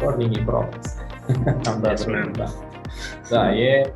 Learning 0.00 0.36
in 0.36 0.44
progress. 0.44 0.96
Am 1.70 1.80
dat 1.80 2.06
yes, 2.06 2.30
da. 2.36 2.46
Da, 3.30 3.54
e... 3.54 3.92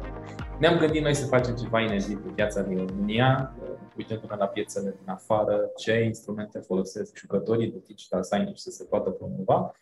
Ne-am 0.58 0.78
gândit 0.78 1.02
noi 1.02 1.14
să 1.14 1.26
facem 1.26 1.54
ceva 1.54 1.80
inedit 1.80 2.18
pe 2.18 2.28
piața 2.34 2.62
din 2.62 2.86
România, 2.86 3.54
uitându-ne 3.96 4.36
la 4.36 4.46
piețele 4.46 4.94
din 5.00 5.10
afară, 5.10 5.70
ce 5.76 5.92
instrumente 5.92 6.58
folosesc 6.58 7.16
jucătorii 7.16 7.70
de 7.70 7.82
digital 7.86 8.22
signage 8.22 8.54
să 8.54 8.70
se 8.70 8.84
poată 8.84 9.10
promova 9.10 9.72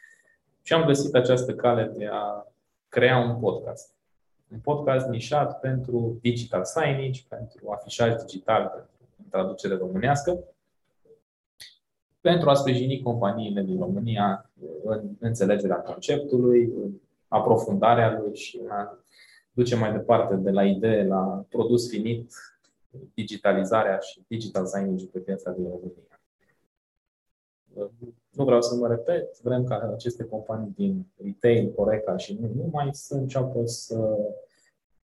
și 0.62 0.73
am 0.73 0.85
găsit 0.87 1.14
această 1.14 1.55
cale 1.55 1.93
de 1.96 2.09
a 2.12 2.46
crea 2.89 3.18
un 3.18 3.39
podcast. 3.39 3.95
Un 4.52 4.59
podcast 4.59 5.09
nișat 5.09 5.61
pentru 5.61 6.18
digital 6.21 6.64
signage, 6.64 7.21
pentru 7.29 7.71
afișaj 7.71 8.14
digital, 8.14 8.66
pentru 8.66 9.27
traducere 9.30 9.77
românească, 9.77 10.39
pentru 12.21 12.51
a 12.51 12.55
sprijini 12.55 13.03
companiile 13.03 13.63
din 13.63 13.79
România 13.79 14.51
în 14.85 15.11
înțelegerea 15.19 15.77
conceptului, 15.77 16.65
în 16.65 16.91
aprofundarea 17.29 18.21
lui 18.21 18.37
și 18.37 18.61
în 18.65 18.71
a 18.71 18.99
duce 19.53 19.77
mai 19.77 19.93
departe 19.93 20.35
de 20.35 20.51
la 20.51 20.65
idee 20.65 21.05
la 21.05 21.45
produs 21.49 21.89
finit, 21.89 22.33
digitalizarea 23.15 23.99
și 23.99 24.25
digital 24.27 24.67
signage 24.67 25.07
pe 25.07 25.19
piața 25.19 25.51
din 25.51 25.65
România. 25.65 26.21
Nu 28.31 28.45
vreau 28.45 28.63
să 28.63 28.75
mă 28.75 28.89
repet, 28.89 29.41
vrem 29.41 29.65
ca 29.65 29.91
aceste 29.93 30.25
companii 30.25 30.73
din 30.77 31.07
retail, 31.25 31.73
Horeca 31.75 32.17
și 32.17 32.39
nu 32.41 32.51
numai 32.55 32.89
să 32.93 33.15
înceapă 33.15 33.65
să 33.65 34.17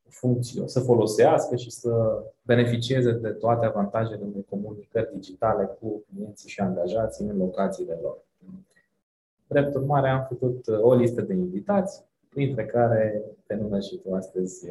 funcție, 0.09 0.63
să 0.65 0.81
folosească 0.81 1.57
și 1.57 1.71
să 1.71 2.23
beneficieze 2.43 3.13
de 3.13 3.29
toate 3.29 3.67
avantajele 3.67 4.25
unei 4.25 4.47
comunicări 4.49 5.11
digitale 5.13 5.65
cu 5.81 6.05
clienții 6.09 6.49
și 6.49 6.61
angajații 6.61 7.27
în 7.27 7.37
locațiile 7.37 7.99
lor. 8.03 8.19
Drept 9.47 9.75
urmare, 9.75 10.09
am 10.09 10.27
făcut 10.29 10.67
o 10.81 10.95
listă 10.95 11.23
de 11.23 11.35
invitați, 11.35 12.05
printre 12.29 12.67
care 12.67 13.23
te 13.47 13.55
nume 13.55 13.81
și 13.81 13.97
tu 13.97 14.15
astăzi 14.15 14.67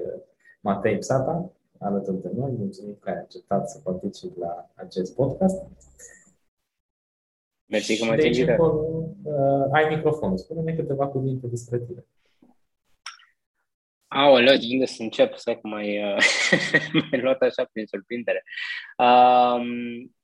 Matei 0.62 0.98
Psata, 0.98 1.52
alături 1.78 2.22
de 2.22 2.32
noi. 2.36 2.52
Mulțumim 2.58 2.98
că 3.00 3.10
ai 3.10 3.16
acceptat 3.16 3.70
să 3.70 3.80
participi 3.84 4.40
la 4.40 4.70
acest 4.74 5.16
podcast. 5.16 5.66
Mersi 7.66 8.00
că 8.00 8.06
m-ai 8.06 8.26
invitat. 8.26 8.60
Uh, 8.60 9.66
ai 9.72 9.96
microfonul. 9.96 10.38
Spune-ne 10.38 10.76
câteva 10.76 11.08
cuvinte 11.08 11.48
despre 11.48 11.80
tine. 11.80 12.06
Aoleu, 14.16 14.58
de 14.58 14.66
unde 14.72 14.86
să 14.86 15.04
încep? 15.04 15.36
Să 15.36 15.56
cum 15.56 15.70
mai, 15.70 16.14
uh, 16.14 16.24
mai 17.12 17.22
luat 17.22 17.42
așa 17.42 17.70
prin 17.72 17.86
surprindere. 17.86 18.44
Um, 18.98 19.68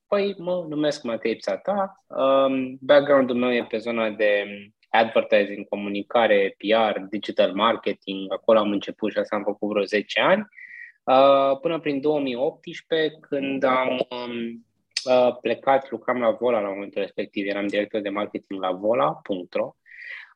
păi, 0.07 0.35
mă 0.37 0.65
numesc 0.69 1.03
Matei 1.03 1.35
Psata. 1.35 1.95
Um, 2.07 2.77
background-ul 2.81 3.35
meu 3.35 3.53
e 3.53 3.65
pe 3.69 3.77
zona 3.77 4.09
de 4.09 4.45
advertising, 4.89 5.67
comunicare, 5.67 6.55
PR, 6.57 6.99
digital 7.09 7.53
marketing. 7.53 8.33
Acolo 8.33 8.59
am 8.59 8.71
început 8.71 9.11
și 9.11 9.17
asta 9.17 9.35
am 9.35 9.43
făcut 9.43 9.69
vreo 9.69 9.83
10 9.83 10.19
ani. 10.19 10.47
Uh, 11.03 11.59
până 11.61 11.79
prin 11.79 12.01
2018, 12.01 13.17
când 13.21 13.63
am 13.63 13.89
um, 14.09 14.65
uh, 15.13 15.37
plecat, 15.41 15.91
lucram 15.91 16.19
la 16.19 16.31
Vola 16.31 16.59
la 16.59 16.69
momentul 16.69 17.01
respectiv, 17.01 17.47
eram 17.47 17.67
director 17.67 18.01
de 18.01 18.09
marketing 18.09 18.61
la 18.61 18.71
Vola.ro 18.71 19.75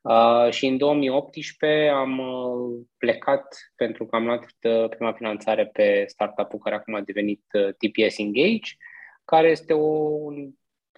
Uh, 0.10 0.52
și 0.52 0.66
în 0.66 0.78
2018 0.78 1.90
am 1.90 2.20
uh, 2.20 2.86
plecat 2.98 3.72
pentru 3.76 4.06
că 4.06 4.16
am 4.16 4.26
luat 4.26 4.46
uh, 4.62 4.90
prima 4.90 5.14
finanțare 5.14 5.66
pe 5.66 6.04
startup-ul 6.08 6.60
care 6.60 6.76
acum 6.76 6.96
a 6.96 7.02
devenit 7.02 7.44
uh, 7.54 7.68
TPS 7.68 8.18
Engage, 8.18 8.72
care 9.24 9.50
este 9.50 9.74
o, 9.74 10.18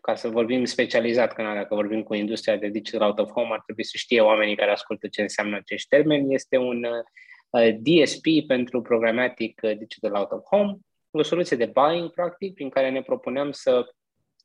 ca 0.02 0.16
să 0.16 0.28
vorbim 0.30 0.66
specializat, 0.66 1.34
că 1.34 1.42
dacă 1.42 1.76
vorbim 1.76 2.04
cu 2.04 2.14
industria 2.14 2.58
de 2.58 2.68
digital 2.68 3.08
out 3.08 3.20
of 3.20 3.32
home, 3.32 3.50
ar 3.52 3.62
trebui 3.66 3.84
să 3.84 3.98
știe 3.98 4.22
oamenii 4.22 4.56
care 4.56 4.72
ascultă 4.72 5.08
ce 5.08 5.22
înseamnă 5.22 5.56
acești 5.56 5.88
termeni. 5.88 6.34
Este 6.34 6.58
un 6.58 6.84
uh, 6.84 7.76
DSP 7.80 8.26
pentru 8.48 8.82
Programmatic 8.82 9.62
Digital 9.62 10.14
Out 10.14 10.32
of 10.32 10.44
Home, 10.44 10.78
o 11.12 11.24
soluție 11.24 11.58
de 11.58 11.66
buying, 11.66 12.10
practic, 12.12 12.54
prin 12.54 12.70
care 12.70 12.90
ne 12.90 13.02
propuneam 13.02 13.52
să 13.52 13.94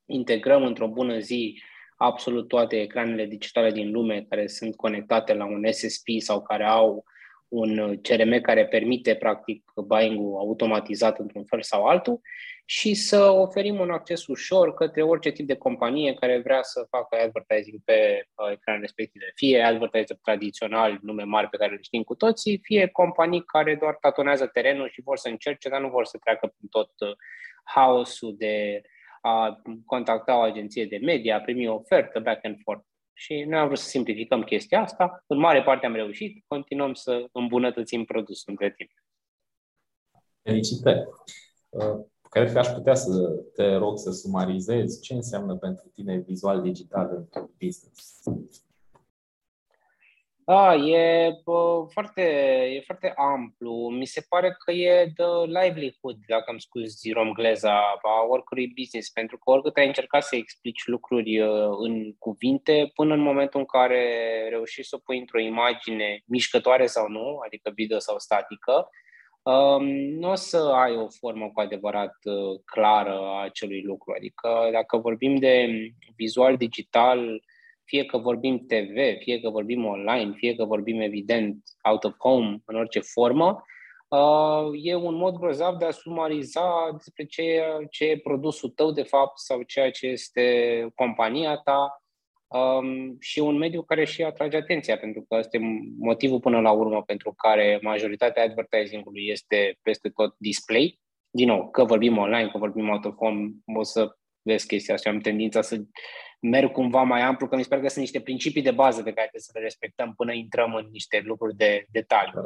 integrăm 0.06 0.64
într-o 0.64 0.88
bună 0.88 1.18
zi 1.18 1.62
absolut 2.02 2.48
toate 2.48 2.80
ecranele 2.80 3.26
digitale 3.26 3.70
din 3.70 3.90
lume 3.90 4.26
care 4.28 4.46
sunt 4.46 4.76
conectate 4.76 5.34
la 5.34 5.44
un 5.44 5.72
SSP 5.72 6.06
sau 6.18 6.42
care 6.42 6.64
au 6.64 7.04
un 7.48 8.00
CRM 8.00 8.40
care 8.40 8.66
permite 8.66 9.14
practic 9.14 9.72
buying-ul 9.86 10.38
automatizat 10.38 11.18
într-un 11.18 11.44
fel 11.44 11.62
sau 11.62 11.84
altul 11.84 12.20
și 12.64 12.94
să 12.94 13.30
oferim 13.30 13.80
un 13.80 13.90
acces 13.90 14.26
ușor 14.26 14.74
către 14.74 15.02
orice 15.02 15.30
tip 15.30 15.46
de 15.46 15.56
companie 15.56 16.14
care 16.14 16.40
vrea 16.44 16.62
să 16.62 16.86
facă 16.90 17.16
advertising 17.22 17.80
pe 17.84 18.26
uh, 18.34 18.50
ecranele 18.52 18.84
respective. 18.84 19.32
Fie 19.34 19.62
advertiser 19.62 20.16
tradițional, 20.22 20.98
nume 21.02 21.22
mari 21.22 21.48
pe 21.48 21.56
care 21.56 21.74
le 21.74 21.82
știm 21.82 22.02
cu 22.02 22.14
toții, 22.14 22.60
fie 22.62 22.86
companii 22.86 23.44
care 23.44 23.74
doar 23.74 23.96
tatonează 24.00 24.46
terenul 24.46 24.88
și 24.88 25.02
vor 25.04 25.16
să 25.16 25.28
încerce, 25.28 25.68
dar 25.68 25.80
nu 25.80 25.88
vor 25.88 26.04
să 26.04 26.18
treacă 26.18 26.46
prin 26.46 26.68
tot 26.68 26.90
uh, 26.98 27.16
haosul 27.64 28.34
de 28.38 28.82
a 29.24 29.62
contacta 29.86 30.36
o 30.36 30.40
agenție 30.40 30.86
de 30.86 30.96
media, 30.96 31.36
a 31.36 31.40
primi 31.40 31.68
o 31.68 31.74
ofertă, 31.74 32.20
back 32.20 32.44
and 32.44 32.58
forth. 32.62 32.86
Și 33.12 33.44
noi 33.48 33.58
am 33.58 33.66
vrut 33.66 33.78
să 33.78 33.88
simplificăm 33.88 34.42
chestia 34.42 34.80
asta. 34.80 35.24
În 35.26 35.38
mare 35.38 35.62
parte 35.62 35.86
am 35.86 35.94
reușit, 35.94 36.44
continuăm 36.46 36.94
să 36.94 37.28
îmbunătățim 37.32 38.04
produsul 38.04 38.44
între 38.50 38.70
timp. 38.76 38.90
Felicitări! 40.42 41.08
Uh, 41.68 42.04
cred 42.30 42.52
că 42.52 42.58
aș 42.58 42.66
putea 42.66 42.94
să 42.94 43.28
te 43.54 43.74
rog 43.74 43.98
să 43.98 44.10
sumarizezi 44.10 45.00
ce 45.00 45.14
înseamnă 45.14 45.56
pentru 45.56 45.88
tine 45.88 46.16
vizual 46.16 46.62
digital 46.62 47.26
în 47.30 47.48
business. 47.58 48.22
Da, 50.44 50.74
e 50.74 51.30
bă, 51.44 51.86
foarte, 51.92 52.22
e 52.74 52.80
foarte 52.80 53.12
amplu. 53.16 53.88
Mi 53.88 54.06
se 54.06 54.26
pare 54.28 54.56
că 54.64 54.72
e 54.72 55.12
de 55.16 55.24
livelihood, 55.46 56.16
dacă 56.26 56.50
îmi 56.50 56.60
scuzi 56.60 57.12
romgleza, 57.12 57.78
a 58.02 58.26
oricărui 58.28 58.72
business, 58.76 59.10
pentru 59.10 59.38
că 59.38 59.50
oricât 59.50 59.76
ai 59.76 59.86
încercat 59.86 60.22
să 60.22 60.36
explici 60.36 60.86
lucruri 60.86 61.40
uh, 61.40 61.68
în 61.78 62.12
cuvinte, 62.18 62.90
până 62.94 63.14
în 63.14 63.20
momentul 63.20 63.60
în 63.60 63.66
care 63.66 64.04
reușești 64.48 64.88
să 64.88 64.96
o 64.96 65.02
pui 65.04 65.18
într-o 65.18 65.40
imagine 65.40 66.22
mișcătoare 66.26 66.86
sau 66.86 67.08
nu, 67.08 67.38
adică 67.44 67.70
video 67.74 67.98
sau 67.98 68.18
statică, 68.18 68.88
um, 69.42 69.84
nu 70.18 70.30
o 70.30 70.34
să 70.34 70.58
ai 70.58 70.96
o 70.96 71.08
formă 71.08 71.50
cu 71.54 71.60
adevărat 71.60 72.16
uh, 72.24 72.60
clară 72.64 73.18
a 73.18 73.42
acelui 73.42 73.82
lucru. 73.82 74.12
Adică 74.16 74.68
dacă 74.72 74.96
vorbim 74.96 75.36
de 75.36 75.68
vizual 76.16 76.56
digital, 76.56 77.42
fie 77.84 78.04
că 78.04 78.18
vorbim 78.18 78.66
TV, 78.66 79.18
fie 79.18 79.40
că 79.40 79.50
vorbim 79.50 79.84
online, 79.84 80.32
fie 80.36 80.54
că 80.54 80.64
vorbim 80.64 81.00
evident 81.00 81.62
out 81.82 82.04
of 82.04 82.14
home, 82.18 82.62
în 82.64 82.76
orice 82.76 83.00
formă, 83.00 83.62
uh, 84.08 84.70
e 84.82 84.94
un 84.94 85.14
mod 85.14 85.36
grozav 85.36 85.76
de 85.76 85.84
a 85.84 85.90
sumariza 85.90 86.88
despre 86.92 87.24
ce, 87.24 87.62
ce 87.90 88.04
e 88.04 88.18
produsul 88.18 88.70
tău 88.70 88.90
de 88.90 89.02
fapt 89.02 89.38
sau 89.38 89.62
ceea 89.62 89.90
ce 89.90 90.06
este 90.06 90.86
compania 90.94 91.56
ta 91.56 92.02
um, 92.52 93.16
și 93.20 93.38
un 93.38 93.56
mediu 93.56 93.82
care 93.82 94.04
și 94.04 94.22
atrage 94.22 94.56
atenția, 94.56 94.98
pentru 94.98 95.24
că 95.28 95.36
este 95.38 95.60
motivul 95.98 96.40
până 96.40 96.60
la 96.60 96.70
urmă 96.70 97.02
pentru 97.02 97.32
care 97.32 97.78
majoritatea 97.82 98.42
advertisingului 98.42 99.26
este 99.26 99.78
peste 99.82 100.08
tot 100.08 100.34
display. 100.38 101.00
Din 101.30 101.46
nou, 101.46 101.70
că 101.70 101.84
vorbim 101.84 102.16
online, 102.16 102.48
că 102.48 102.58
vorbim 102.58 102.88
out 102.88 103.04
of 103.04 103.14
home, 103.14 103.50
o 103.74 103.82
să 103.82 104.16
vezi 104.42 104.66
chestia 104.66 104.94
asta, 104.94 105.10
am 105.10 105.18
tendința 105.18 105.62
să 105.62 105.82
merg 106.42 106.72
cumva 106.72 107.02
mai 107.02 107.20
amplu, 107.20 107.48
că 107.48 107.56
mi 107.56 107.62
se 107.62 107.68
pare 107.68 107.80
că 107.80 107.88
sunt 107.88 108.00
niște 108.00 108.20
principii 108.20 108.62
de 108.62 108.70
bază 108.70 109.02
pe 109.02 109.12
care 109.12 109.28
trebuie 109.28 109.40
să 109.40 109.50
le 109.54 109.60
respectăm 109.60 110.14
până 110.14 110.32
intrăm 110.32 110.74
în 110.74 110.88
niște 110.90 111.22
lucruri 111.24 111.56
de 111.56 111.86
detaliu. 111.90 112.42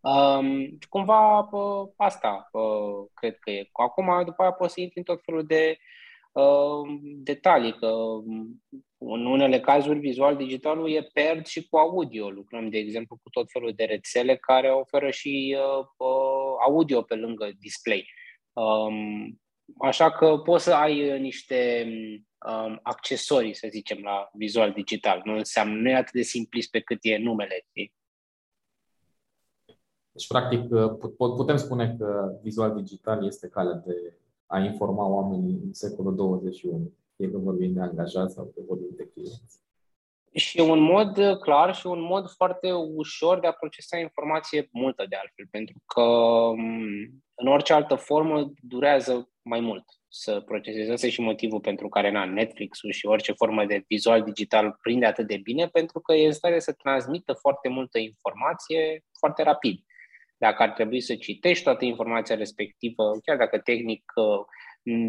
Um, 0.00 0.78
cumva 0.88 1.42
pă, 1.42 1.92
asta 1.96 2.48
pă, 2.50 2.60
cred 3.14 3.38
că 3.38 3.50
e. 3.50 3.68
Acum, 3.72 4.22
după 4.24 4.42
aia 4.42 4.52
poți 4.52 4.72
să 4.72 4.80
intri 4.80 4.98
în 4.98 5.04
tot 5.04 5.20
felul 5.24 5.44
de 5.46 5.76
uh, 6.32 7.00
detalii, 7.02 7.72
că 7.72 7.92
în 8.98 9.26
unele 9.26 9.60
cazuri 9.60 9.98
vizual 9.98 10.36
digitalul 10.36 10.90
e 10.90 11.10
perd 11.12 11.46
și 11.46 11.68
cu 11.68 11.76
audio. 11.76 12.30
Lucrăm, 12.30 12.68
de 12.68 12.78
exemplu, 12.78 13.18
cu 13.22 13.30
tot 13.30 13.50
felul 13.52 13.72
de 13.74 13.84
rețele 13.84 14.36
care 14.36 14.70
oferă 14.70 15.10
și 15.10 15.56
uh, 15.58 15.86
uh, 15.96 16.54
audio 16.66 17.02
pe 17.02 17.14
lângă 17.14 17.50
display. 17.58 18.08
Um, 18.52 19.40
așa 19.78 20.10
că 20.10 20.36
poți 20.44 20.64
să 20.64 20.74
ai 20.74 21.20
niște 21.20 21.86
um, 22.46 22.80
accesorii, 22.82 23.54
să 23.54 23.66
zicem, 23.70 23.98
la 24.02 24.28
vizual 24.32 24.72
digital. 24.72 25.20
Nu 25.24 25.36
înseamnă, 25.36 25.80
nu 25.80 25.88
e 25.88 25.94
atât 25.94 26.12
de 26.12 26.22
simplist 26.22 26.70
pe 26.70 26.80
cât 26.80 26.98
e 27.02 27.16
numele. 27.16 27.66
Deci, 30.12 30.26
practic, 30.28 30.70
uh, 30.70 30.92
putem 31.16 31.56
spune 31.56 31.96
că 31.98 32.38
vizual 32.42 32.74
digital 32.74 33.26
este 33.26 33.48
calea 33.48 33.82
de 33.86 34.16
a 34.46 34.58
informa 34.58 35.06
oamenii 35.06 35.60
în 35.64 35.72
secolul 35.72 36.14
21, 36.14 36.92
fie 37.16 37.30
că 37.30 37.38
vorbim 37.38 37.72
de 37.72 37.80
angajați 37.80 38.34
sau 38.34 38.44
că 38.44 38.60
vorbim 38.66 38.90
de 38.96 39.08
clienți. 39.12 39.62
Și 40.32 40.60
un 40.60 40.80
mod 40.80 41.16
uh, 41.16 41.38
clar 41.38 41.74
și 41.74 41.86
un 41.86 42.00
mod 42.00 42.30
foarte 42.30 42.72
ușor 42.72 43.40
de 43.40 43.46
a 43.46 43.52
procesa 43.52 43.98
informație 43.98 44.68
multă 44.72 45.06
de 45.08 45.16
altfel, 45.16 45.46
pentru 45.50 45.82
că 45.86 46.02
um, 46.02 47.22
în 47.34 47.46
orice 47.46 47.72
altă 47.72 47.94
formă 47.94 48.52
durează 48.62 49.28
mai 49.44 49.60
mult 49.60 49.84
să 50.08 50.40
proceseze. 50.40 50.92
Asta 50.92 51.08
și 51.08 51.20
motivul 51.20 51.60
pentru 51.60 51.88
care 51.88 52.10
na, 52.10 52.24
Netflix-ul 52.24 52.92
și 52.92 53.06
orice 53.06 53.32
formă 53.32 53.64
de 53.64 53.84
vizual 53.88 54.22
digital 54.22 54.76
prinde 54.80 55.06
atât 55.06 55.26
de 55.26 55.36
bine, 55.36 55.68
pentru 55.68 56.00
că 56.00 56.14
e 56.14 56.26
în 56.26 56.32
stare 56.32 56.58
să 56.58 56.72
transmită 56.72 57.32
foarte 57.32 57.68
multă 57.68 57.98
informație 57.98 59.04
foarte 59.18 59.42
rapid. 59.42 59.80
Dacă 60.36 60.62
ar 60.62 60.70
trebui 60.70 61.00
să 61.00 61.16
citești 61.16 61.64
toată 61.64 61.84
informația 61.84 62.36
respectivă, 62.36 63.18
chiar 63.24 63.36
dacă 63.36 63.58
tehnic 63.58 64.12
uh, 64.14 64.38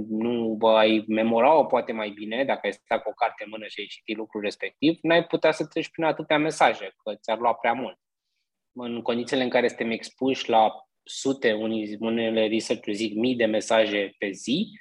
nu 0.08 0.58
ai 0.62 1.04
memora-o 1.08 1.66
poate 1.66 1.92
mai 1.92 2.10
bine, 2.10 2.44
dacă 2.44 2.60
ai 2.64 2.74
stat 2.74 3.04
cu 3.04 3.10
o 3.10 3.14
carte 3.14 3.44
în 3.44 3.50
mână 3.50 3.66
și 3.68 3.80
ai 3.80 3.86
citit 3.86 4.18
lucrul 4.18 4.42
respectiv, 4.42 5.00
n-ai 5.02 5.26
putea 5.26 5.52
să 5.52 5.66
treci 5.66 5.90
prin 5.90 6.04
atâtea 6.04 6.38
mesaje, 6.38 6.94
că 7.04 7.16
ți-ar 7.16 7.38
lua 7.38 7.54
prea 7.54 7.74
mult. 7.74 8.00
În 8.74 9.02
condițiile 9.02 9.44
în 9.44 9.50
care 9.50 9.68
suntem 9.68 9.92
expuși 9.92 10.50
la 10.50 10.74
sute, 11.06 11.54
unele 12.00 12.48
research 12.48 12.88
zic 12.92 13.16
mii 13.16 13.36
de 13.36 13.46
mesaje 13.46 14.16
pe 14.18 14.32
zi, 14.32 14.80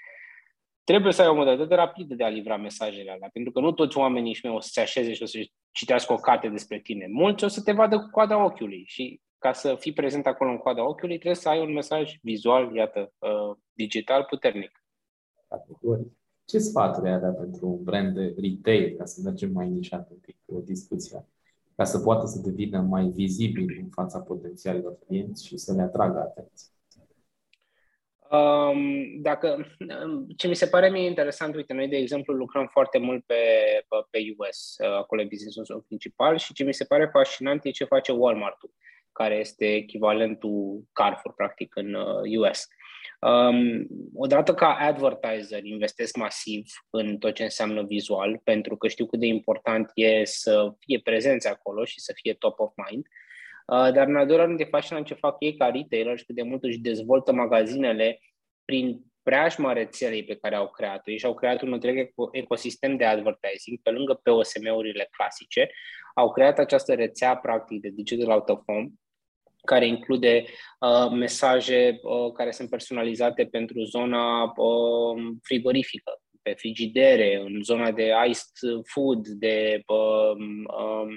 trebuie 0.85 1.13
să 1.13 1.23
ai 1.23 1.29
o 1.29 1.35
modalitate 1.35 1.75
rapidă 1.75 2.15
de 2.15 2.25
a 2.25 2.29
livra 2.29 2.57
mesajele 2.57 3.11
alea, 3.11 3.29
pentru 3.33 3.53
că 3.53 3.61
nu 3.61 3.73
toți 3.73 3.99
oamenii 3.99 4.35
și 4.35 4.47
o 4.47 4.61
să 4.61 4.69
se 4.73 4.81
așeze 4.81 5.13
și 5.13 5.23
o 5.23 5.27
să 5.27 5.39
citească 5.71 6.13
o 6.13 6.17
carte 6.17 6.49
despre 6.49 6.79
tine. 6.79 7.07
Mulți 7.11 7.45
o 7.45 7.49
să 7.49 7.63
te 7.63 7.73
vadă 7.73 7.99
cu 7.99 8.09
coada 8.11 8.45
ochiului 8.45 8.85
și 8.87 9.21
ca 9.39 9.53
să 9.53 9.77
fii 9.79 9.93
prezent 9.93 10.27
acolo 10.27 10.51
în 10.51 10.59
coada 10.59 10.89
ochiului, 10.89 11.15
trebuie 11.15 11.43
să 11.43 11.49
ai 11.49 11.61
un 11.61 11.73
mesaj 11.73 12.19
vizual, 12.23 12.75
iată, 12.75 13.13
uh, 13.19 13.57
digital 13.73 14.27
puternic. 14.29 14.85
Categoric. 15.49 16.13
Ce 16.45 16.59
sfaturi 16.59 17.09
ai 17.09 17.15
avea 17.15 17.31
pentru 17.31 17.67
un 17.67 17.83
brand 17.83 18.15
de 18.15 18.35
retail, 18.41 18.97
ca 18.97 19.05
să 19.05 19.21
mergem 19.25 19.51
mai 19.53 19.69
nișat 19.69 20.11
un 20.11 20.17
pic 20.17 20.37
o 20.47 20.61
discuție, 20.61 21.27
ca 21.77 21.85
să 21.85 21.99
poată 21.99 22.27
să 22.27 22.39
devină 22.39 22.81
mai 22.81 23.05
vizibil 23.05 23.79
în 23.83 23.89
fața 23.91 24.19
potențialilor 24.19 24.99
clienți 25.07 25.47
și 25.47 25.57
să 25.57 25.73
le 25.73 25.83
atragă 25.83 26.19
atenție? 26.19 26.69
Um, 28.31 29.21
dacă, 29.23 29.67
ce 30.37 30.49
mi 30.49 30.55
se 30.55 30.67
pare 30.67 30.91
mie 30.91 31.07
interesant, 31.07 31.55
uite, 31.55 31.73
noi 31.73 31.89
de 31.89 31.97
exemplu 31.97 32.35
lucrăm 32.35 32.67
foarte 32.67 32.99
mult 32.99 33.25
pe, 33.25 33.35
pe, 33.89 33.97
pe 34.11 34.19
US, 34.37 34.77
uh, 34.79 34.97
acolo 34.97 35.21
e 35.21 35.27
business-ul 35.31 35.85
principal 35.87 36.37
și 36.37 36.53
ce 36.53 36.65
mi 36.65 36.75
se 36.75 36.85
pare 36.85 37.09
fascinant 37.13 37.65
e 37.65 37.71
ce 37.71 37.85
face 37.85 38.13
Walmart-ul, 38.13 38.71
care 39.13 39.35
este 39.35 39.75
echivalentul 39.75 40.85
Carrefour, 40.93 41.35
practic, 41.35 41.77
în 41.77 41.95
US. 42.39 42.59
Uh, 42.59 42.84
um, 43.21 43.87
odată 44.15 44.55
ca 44.55 44.77
advertiser 44.81 45.65
investesc 45.65 46.17
masiv 46.17 46.67
în 46.91 47.19
tot 47.19 47.35
ce 47.35 47.43
înseamnă 47.43 47.83
vizual, 47.83 48.41
pentru 48.45 48.77
că 48.77 48.89
știu 48.89 49.07
cât 49.07 49.21
de 49.21 49.27
important 49.27 49.91
e 49.95 50.25
să 50.25 50.75
fie 50.79 51.01
prezenți 51.01 51.49
acolo 51.49 51.85
și 51.85 52.01
să 52.01 52.13
fie 52.15 52.33
top 52.33 52.59
of 52.59 52.73
mind. 52.89 53.07
Uh, 53.67 53.93
dar 53.93 54.07
în 54.07 54.17
al 54.17 54.27
doilea 54.27 54.45
rând 54.45 54.61
e 54.61 54.65
fascinant 54.65 55.07
ce 55.07 55.15
fac 55.15 55.37
ei 55.39 55.57
ca 55.57 55.67
retailer 55.67 56.19
și 56.19 56.25
cât 56.25 56.35
de 56.35 56.43
mult 56.43 56.65
își 56.65 56.79
dezvoltă 56.79 57.33
magazinele 57.33 58.21
prin 58.65 59.01
preajma 59.23 59.73
rețelei 59.73 60.25
pe 60.25 60.37
care 60.37 60.55
au 60.55 60.71
creat-o. 60.71 61.11
Ei 61.11 61.19
și-au 61.19 61.35
creat 61.35 61.63
un 61.63 61.73
întreg 61.73 62.13
ecosistem 62.33 62.97
de 62.97 63.05
advertising 63.05 63.79
pe 63.83 63.91
lângă 63.91 64.21
POSM-urile 64.23 65.09
clasice. 65.11 65.71
Au 66.15 66.33
creat 66.33 66.59
această 66.59 66.95
rețea 66.95 67.37
practic 67.37 67.81
de 67.81 67.89
digital 67.89 68.31
out 68.31 68.49
of 68.49 68.63
home 68.67 68.89
care 69.65 69.87
include 69.87 70.45
uh, 70.81 71.11
mesaje 71.11 72.01
uh, 72.03 72.33
care 72.33 72.51
sunt 72.51 72.71
personalizate 72.71 73.45
pentru 73.45 73.83
zona 73.83 74.43
uh, 74.43 75.23
frigorifică, 75.43 76.13
pe 76.43 76.55
frigidere, 76.57 77.43
în 77.45 77.63
zona 77.63 77.91
de 77.91 78.13
iced 78.29 78.83
food, 78.85 79.27
de 79.27 79.83
uh, 79.87 80.37
uh, 80.79 81.17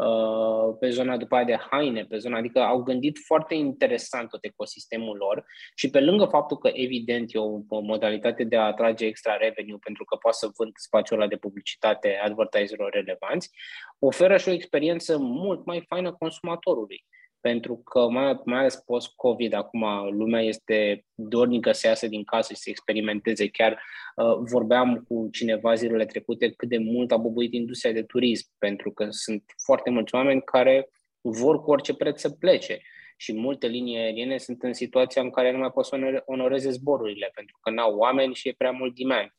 Uh, 0.00 0.76
pe 0.78 0.88
zona 0.88 1.16
după 1.16 1.34
aia 1.34 1.44
de 1.44 1.56
haine, 1.70 2.04
pe 2.04 2.16
zona, 2.18 2.38
adică 2.38 2.60
au 2.60 2.82
gândit 2.82 3.18
foarte 3.26 3.54
interesant 3.54 4.28
tot 4.28 4.44
ecosistemul 4.44 5.16
lor 5.16 5.44
și 5.74 5.90
pe 5.90 6.00
lângă 6.00 6.24
faptul 6.24 6.58
că 6.58 6.70
evident 6.72 7.34
e 7.34 7.38
o, 7.38 7.58
o 7.68 7.80
modalitate 7.80 8.44
de 8.44 8.56
a 8.56 8.66
atrage 8.66 9.06
extra 9.06 9.36
revenue 9.36 9.76
pentru 9.80 10.04
că 10.04 10.16
poate 10.16 10.36
să 10.40 10.50
vând 10.56 10.72
spațiul 10.74 11.20
ăla 11.20 11.28
de 11.28 11.36
publicitate 11.36 12.20
advertiserilor 12.22 12.90
relevanți, 12.90 13.50
oferă 13.98 14.36
și 14.36 14.48
o 14.48 14.52
experiență 14.52 15.18
mult 15.18 15.66
mai 15.66 15.84
faină 15.88 16.12
consumatorului 16.12 17.04
pentru 17.40 17.76
că 17.76 18.08
mai, 18.08 18.40
mai 18.44 18.58
ales 18.58 18.76
post-COVID, 18.76 19.52
acum 19.52 19.84
lumea 20.10 20.40
este 20.40 21.04
dornică 21.14 21.72
să 21.72 21.86
iasă 21.86 22.06
din 22.06 22.24
casă 22.24 22.52
și 22.52 22.60
să 22.60 22.70
experimenteze. 22.70 23.48
Chiar 23.48 23.82
uh, 24.16 24.34
vorbeam 24.50 25.04
cu 25.08 25.28
cineva 25.32 25.74
zilele 25.74 26.04
trecute 26.04 26.50
cât 26.50 26.68
de 26.68 26.78
mult 26.78 27.12
a 27.12 27.16
bubuit 27.16 27.52
industria 27.52 27.92
de 27.92 28.02
turism, 28.02 28.46
pentru 28.58 28.90
că 28.90 29.06
sunt 29.10 29.44
foarte 29.64 29.90
mulți 29.90 30.14
oameni 30.14 30.42
care 30.42 30.88
vor 31.20 31.62
cu 31.62 31.70
orice 31.70 31.94
preț 31.94 32.20
să 32.20 32.30
plece 32.30 32.80
și 33.16 33.32
multe 33.32 33.66
linii 33.66 33.98
aeriene 33.98 34.38
sunt 34.38 34.62
în 34.62 34.72
situația 34.72 35.22
în 35.22 35.30
care 35.30 35.52
nu 35.52 35.58
mai 35.58 35.70
pot 35.70 35.84
să 35.84 36.22
onoreze 36.24 36.70
zborurile, 36.70 37.30
pentru 37.34 37.58
că 37.60 37.70
n-au 37.70 37.96
oameni 37.96 38.34
și 38.34 38.48
e 38.48 38.54
prea 38.58 38.70
mult 38.70 38.94
demand. 38.94 39.34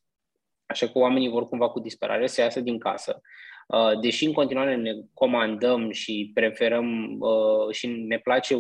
Așa 0.66 0.88
că 0.88 0.98
oamenii 0.98 1.30
vor 1.30 1.48
cumva 1.48 1.70
cu 1.70 1.80
disperare 1.80 2.28
să 2.28 2.42
iasă 2.42 2.60
din 2.60 2.80
casă 2.80 3.22
Uh, 3.22 3.51
deși 4.02 4.26
în 4.26 4.34
continuare 4.34 4.76
ne 4.76 4.92
comandăm 5.14 5.92
și 5.92 6.32
preferăm 6.34 7.18
uh, 7.20 7.74
și 7.74 7.88
ne 7.88 8.20
place 8.20 8.56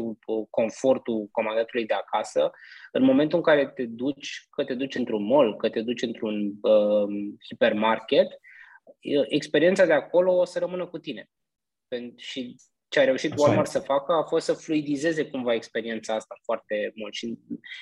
confortul 0.50 1.28
comandatului 1.32 1.86
de 1.86 1.94
acasă, 1.94 2.52
în 2.92 3.04
momentul 3.04 3.38
în 3.38 3.44
care 3.44 3.68
te 3.68 3.86
duci, 3.86 4.48
că 4.50 4.64
te 4.64 4.74
duci 4.74 4.96
într-un 4.96 5.24
mall, 5.24 5.56
că 5.56 5.70
te 5.70 5.82
duci 5.82 6.02
într-un 6.02 6.52
uh, 6.62 7.08
hipermarket, 7.48 8.28
experiența 9.28 9.86
de 9.86 9.94
acolo 9.94 10.38
o 10.38 10.46
să 10.46 10.60
rămână 10.60 10.86
cu 10.86 10.98
tine. 10.98 11.30
Și 12.16 12.56
ce 12.88 13.00
a 13.00 13.04
reușit 13.04 13.32
Așa 13.32 13.44
Walmart 13.44 13.68
e. 13.68 13.70
să 13.70 13.80
facă 13.80 14.14
a 14.14 14.24
fost 14.24 14.46
să 14.46 14.54
fluidizeze 14.54 15.30
cumva 15.30 15.54
experiența 15.54 16.14
asta 16.16 16.36
foarte 16.44 16.92
mult 16.96 17.14
și 17.14 17.38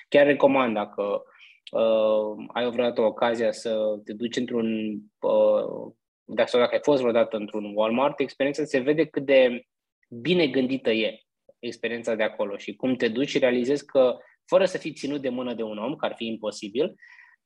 chiar 0.09 0.25
recomand 0.25 0.73
dacă 0.73 1.23
uh, 1.71 2.45
ai 2.53 2.69
vreodată 2.69 3.01
ocazia 3.01 3.51
să 3.51 3.99
te 4.03 4.13
duci 4.13 4.35
într-un 4.35 4.91
uh, 5.19 5.93
dacă, 6.35 6.49
sau 6.49 6.59
dacă 6.59 6.73
ai 6.73 6.81
fost 6.83 7.01
vreodată 7.01 7.37
într-un 7.37 7.71
Walmart, 7.75 8.19
experiența 8.19 8.63
se 8.63 8.79
vede 8.79 9.05
cât 9.05 9.25
de 9.25 9.63
bine 10.09 10.47
gândită 10.47 10.91
e 10.91 11.21
experiența 11.59 12.15
de 12.15 12.23
acolo 12.23 12.57
și 12.57 12.75
cum 12.75 12.95
te 12.95 13.07
duci 13.07 13.29
și 13.29 13.39
realizezi 13.39 13.85
că 13.85 14.17
fără 14.45 14.65
să 14.65 14.77
fii 14.77 14.93
ținut 14.93 15.21
de 15.21 15.29
mână 15.29 15.53
de 15.53 15.63
un 15.63 15.77
om, 15.77 15.95
că 15.95 16.05
ar 16.05 16.13
fi 16.15 16.25
imposibil, 16.25 16.95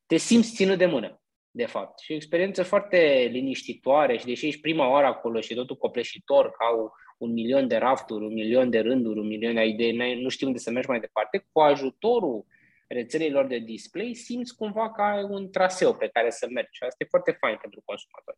te 0.06 0.18
simți 0.18 0.54
ținut 0.54 0.78
de 0.78 0.86
mână, 0.86 1.22
de 1.52 1.66
fapt. 1.66 2.00
Și 2.00 2.12
o 2.12 2.16
experiență 2.16 2.64
foarte 2.64 3.30
liniștitoare 3.32 4.18
și 4.18 4.26
deși 4.26 4.48
ești 4.48 4.62
prima 4.62 4.90
oară 4.90 5.06
acolo 5.06 5.40
și 5.40 5.54
totul 5.54 5.76
copleșitor, 5.76 6.46
că 6.46 6.64
au 6.64 6.94
un 7.18 7.32
milion 7.32 7.68
de 7.68 7.78
rafturi, 7.78 8.26
un 8.26 8.34
milion 8.34 8.70
de 8.70 8.80
rânduri, 8.80 9.20
un 9.20 9.28
milion 9.28 9.54
de 9.54 9.66
idei, 9.66 10.22
nu 10.22 10.30
știu 10.30 10.48
unde 10.48 10.60
să 10.60 10.72
mergi 10.72 10.90
mai 10.90 11.00
departe, 11.00 11.46
cu 11.52 11.60
ajutorul 11.60 12.46
rețelelor 12.88 13.48
de 13.48 13.58
display 13.58 14.14
simți 14.14 14.56
cumva 14.56 14.92
că 14.92 15.02
ai 15.02 15.24
un 15.24 15.52
traseu 15.52 15.96
pe 15.96 16.08
care 16.08 16.30
să 16.30 16.48
mergi 16.50 16.78
și 16.78 16.84
asta 16.84 17.04
e 17.04 17.08
foarte 17.10 17.32
fain 17.32 17.58
pentru 17.62 17.82
consumatori 17.86 18.38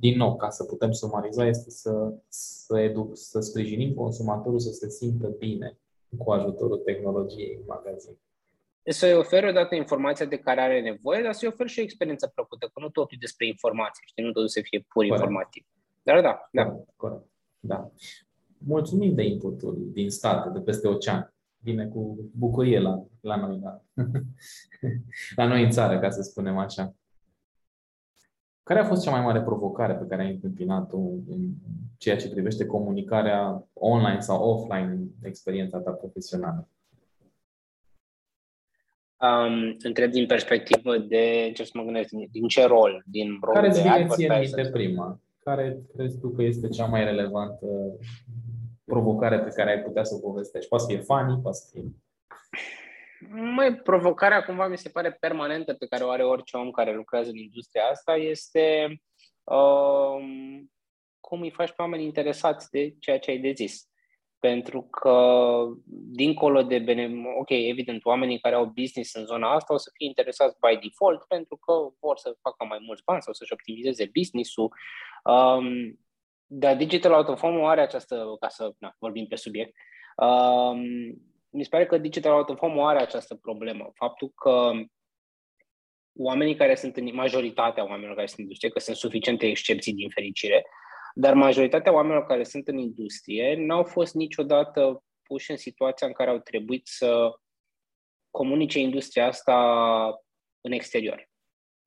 din 0.00 0.16
nou, 0.16 0.36
ca 0.36 0.50
să 0.50 0.64
putem 0.64 0.92
sumariza, 0.92 1.46
este 1.46 1.70
să, 1.70 2.12
să, 2.28 2.78
educ, 2.78 3.16
să 3.16 3.40
sprijinim 3.40 3.94
consumatorul 3.94 4.58
să 4.58 4.72
se 4.72 4.88
simtă 4.88 5.28
bine 5.38 5.78
cu 6.18 6.30
ajutorul 6.30 6.78
tehnologiei 6.78 7.54
în 7.54 7.62
magazin. 7.66 8.18
Să-i 8.82 9.14
oferi 9.14 9.48
odată 9.48 9.74
informația 9.74 10.26
de 10.26 10.36
care 10.36 10.60
are 10.60 10.80
nevoie, 10.80 11.22
dar 11.22 11.32
să-i 11.32 11.48
oferi 11.48 11.68
și 11.68 11.78
o 11.78 11.82
experiență 11.82 12.26
plăcută, 12.34 12.66
că 12.66 12.80
nu 12.80 12.88
totul 12.88 13.16
e 13.16 13.20
despre 13.20 13.46
informație, 13.46 14.04
știi, 14.06 14.24
nu 14.24 14.32
totul 14.32 14.48
să 14.48 14.60
fie 14.62 14.78
pur 14.78 14.88
corect. 14.92 15.12
informativ. 15.12 15.66
Dar 16.02 16.20
da, 16.20 16.48
da. 16.52 16.64
Corect, 16.64 16.88
corect. 16.96 17.26
Da. 17.60 17.90
Mulțumim 18.58 19.14
de 19.14 19.22
inputul 19.22 19.88
din 19.92 20.10
state, 20.10 20.48
de 20.48 20.60
peste 20.60 20.88
ocean. 20.88 21.34
Vine 21.60 21.86
cu 21.86 22.30
bucurie 22.32 22.78
la, 22.78 23.04
la 23.20 23.36
noi, 23.36 23.58
la, 23.62 23.82
la 25.36 25.46
noi 25.46 25.62
în 25.62 25.70
țară, 25.70 25.98
ca 25.98 26.10
să 26.10 26.22
spunem 26.22 26.58
așa. 26.58 26.94
Care 28.68 28.80
a 28.80 28.84
fost 28.84 29.02
cea 29.02 29.10
mai 29.10 29.20
mare 29.20 29.42
provocare 29.42 29.94
pe 29.94 30.06
care 30.08 30.22
ai 30.22 30.30
întâmpinat-o 30.30 30.96
în 31.28 31.50
ceea 31.98 32.16
ce 32.16 32.30
privește 32.30 32.66
comunicarea 32.66 33.68
online 33.72 34.20
sau 34.20 34.50
offline 34.50 34.90
în 34.90 35.06
experiența 35.22 35.78
ta 35.78 35.90
profesională? 35.90 36.68
Um, 39.20 39.76
întreb 39.82 40.10
din 40.10 40.26
perspectivă 40.26 40.98
de 40.98 41.50
ce 41.54 41.64
să 41.64 41.70
mă 41.74 41.82
gândesc, 41.82 42.08
din 42.30 42.48
ce 42.48 42.66
rol? 42.66 43.02
Din 43.06 43.38
rol 43.42 43.54
care 43.54 43.68
îți 43.68 43.82
vine 43.82 44.06
ție 44.06 44.70
prima? 44.72 45.20
Care 45.38 45.80
crezi 45.94 46.18
tu 46.18 46.28
că 46.28 46.42
este 46.42 46.68
cea 46.68 46.86
mai 46.86 47.04
relevantă 47.04 47.66
provocare 48.84 49.38
pe 49.38 49.50
care 49.50 49.70
ai 49.70 49.82
putea 49.82 50.04
să 50.04 50.14
o 50.14 50.18
povestești? 50.18 50.68
Poate 50.68 50.84
să 50.84 50.90
fie 50.90 51.00
funny, 51.00 51.40
poate 51.42 51.56
să 51.56 51.68
fie 51.72 51.84
mai 53.30 53.74
provocarea 53.74 54.44
cumva 54.44 54.66
mi 54.66 54.78
se 54.78 54.88
pare 54.88 55.12
permanentă 55.12 55.74
pe 55.74 55.86
care 55.86 56.04
o 56.04 56.10
are 56.10 56.24
orice 56.24 56.56
om 56.56 56.70
care 56.70 56.94
lucrează 56.94 57.30
în 57.30 57.36
industria 57.36 57.84
asta 57.84 58.14
este 58.14 58.96
uh, 59.44 60.16
cum 61.20 61.40
îi 61.40 61.50
faci 61.50 61.68
pe 61.68 61.82
oameni 61.82 62.04
interesați 62.04 62.70
de 62.70 62.94
ceea 62.98 63.18
ce 63.18 63.30
ai 63.30 63.38
de 63.38 63.52
zis. 63.52 63.86
Pentru 64.38 64.82
că, 64.82 65.16
dincolo 66.12 66.62
de 66.62 66.78
bene, 66.78 67.10
ok, 67.38 67.48
evident, 67.50 68.04
oamenii 68.04 68.40
care 68.40 68.54
au 68.54 68.64
business 68.64 69.14
în 69.14 69.24
zona 69.24 69.54
asta 69.54 69.74
o 69.74 69.76
să 69.76 69.90
fie 69.94 70.06
interesați 70.06 70.56
by 70.60 70.88
default 70.88 71.22
pentru 71.22 71.56
că 71.56 71.72
vor 72.00 72.16
să 72.16 72.36
facă 72.40 72.64
mai 72.64 72.78
mulți 72.80 73.02
bani 73.04 73.22
sau 73.22 73.32
să-și 73.32 73.52
optimizeze 73.52 74.10
business-ul. 74.14 74.72
Um, 75.24 75.98
dar 76.46 76.76
Digital 76.76 77.12
Out 77.12 77.28
of 77.28 77.40
Home 77.40 77.66
are 77.66 77.80
această, 77.80 78.36
ca 78.40 78.48
să 78.48 78.72
na, 78.78 78.94
vorbim 78.98 79.26
pe 79.26 79.36
subiect, 79.36 79.74
um, 80.16 80.82
mi 81.58 81.64
se 81.64 81.70
pare 81.70 81.86
că 81.86 81.98
Digital 81.98 82.32
Out 82.32 82.48
of 82.48 82.58
Home 82.58 82.82
are 82.82 82.98
această 82.98 83.34
problemă. 83.34 83.90
Faptul 83.94 84.32
că 84.34 84.70
oamenii 86.18 86.56
care 86.56 86.74
sunt 86.74 86.96
în 86.96 87.14
majoritatea 87.14 87.84
oamenilor 87.84 88.14
care 88.14 88.26
sunt 88.26 88.38
în 88.38 88.44
industrie, 88.44 88.70
că 88.70 88.78
sunt 88.78 88.96
suficiente 88.96 89.46
excepții 89.46 89.92
din 89.92 90.08
fericire, 90.08 90.66
dar 91.14 91.34
majoritatea 91.34 91.92
oamenilor 91.92 92.26
care 92.26 92.44
sunt 92.44 92.68
în 92.68 92.78
industrie 92.78 93.54
n-au 93.56 93.84
fost 93.84 94.14
niciodată 94.14 95.02
puși 95.22 95.50
în 95.50 95.56
situația 95.56 96.06
în 96.06 96.12
care 96.12 96.30
au 96.30 96.38
trebuit 96.38 96.86
să 96.86 97.30
comunice 98.30 98.78
industria 98.78 99.26
asta 99.26 99.56
în 100.60 100.72
exterior. 100.72 101.28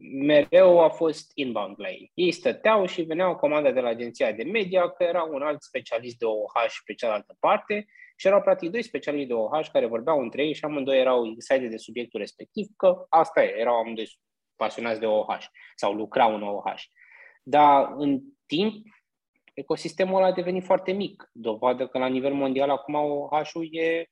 Mereu 0.01 0.79
a 0.79 0.89
fost 0.89 1.31
inbound 1.33 1.75
la 1.77 1.89
ei. 1.89 2.11
Ei 2.13 2.31
stăteau 2.31 2.85
și 2.85 3.01
veneau 3.01 3.35
comanda 3.35 3.71
de 3.71 3.79
la 3.79 3.89
agenția 3.89 4.31
de 4.31 4.43
media 4.43 4.89
că 4.89 5.03
era 5.03 5.23
un 5.23 5.41
alt 5.41 5.61
specialist 5.61 6.17
de 6.17 6.25
OH 6.25 6.51
pe 6.85 6.93
cealaltă 6.93 7.35
parte 7.39 7.87
și 8.15 8.27
erau 8.27 8.41
practic 8.41 8.69
doi 8.71 8.83
specialiști 8.83 9.27
de 9.27 9.33
OH 9.33 9.67
care 9.71 9.85
vorbeau 9.85 10.19
între 10.19 10.43
ei 10.45 10.53
și 10.53 10.65
amândoi 10.65 10.99
erau 10.99 11.25
excited 11.25 11.69
de 11.69 11.77
subiectul 11.77 12.19
respectiv, 12.19 12.67
că 12.77 13.05
asta 13.09 13.43
e, 13.43 13.55
erau 13.57 13.75
amândoi 13.75 14.19
pasionați 14.55 14.99
de 14.99 15.05
OH 15.05 15.37
sau 15.75 15.93
lucrau 15.93 16.35
în 16.35 16.43
OH. 16.43 16.81
Dar 17.43 17.93
în 17.97 18.19
timp, 18.45 18.85
ecosistemul 19.53 20.17
ăla 20.17 20.25
a 20.25 20.31
devenit 20.31 20.63
foarte 20.63 20.91
mic. 20.91 21.29
Dovadă 21.33 21.87
că 21.87 21.97
la 21.97 22.07
nivel 22.07 22.33
mondial 22.33 22.69
acum 22.69 22.93
OH-ul 22.93 23.67
e 23.71 24.05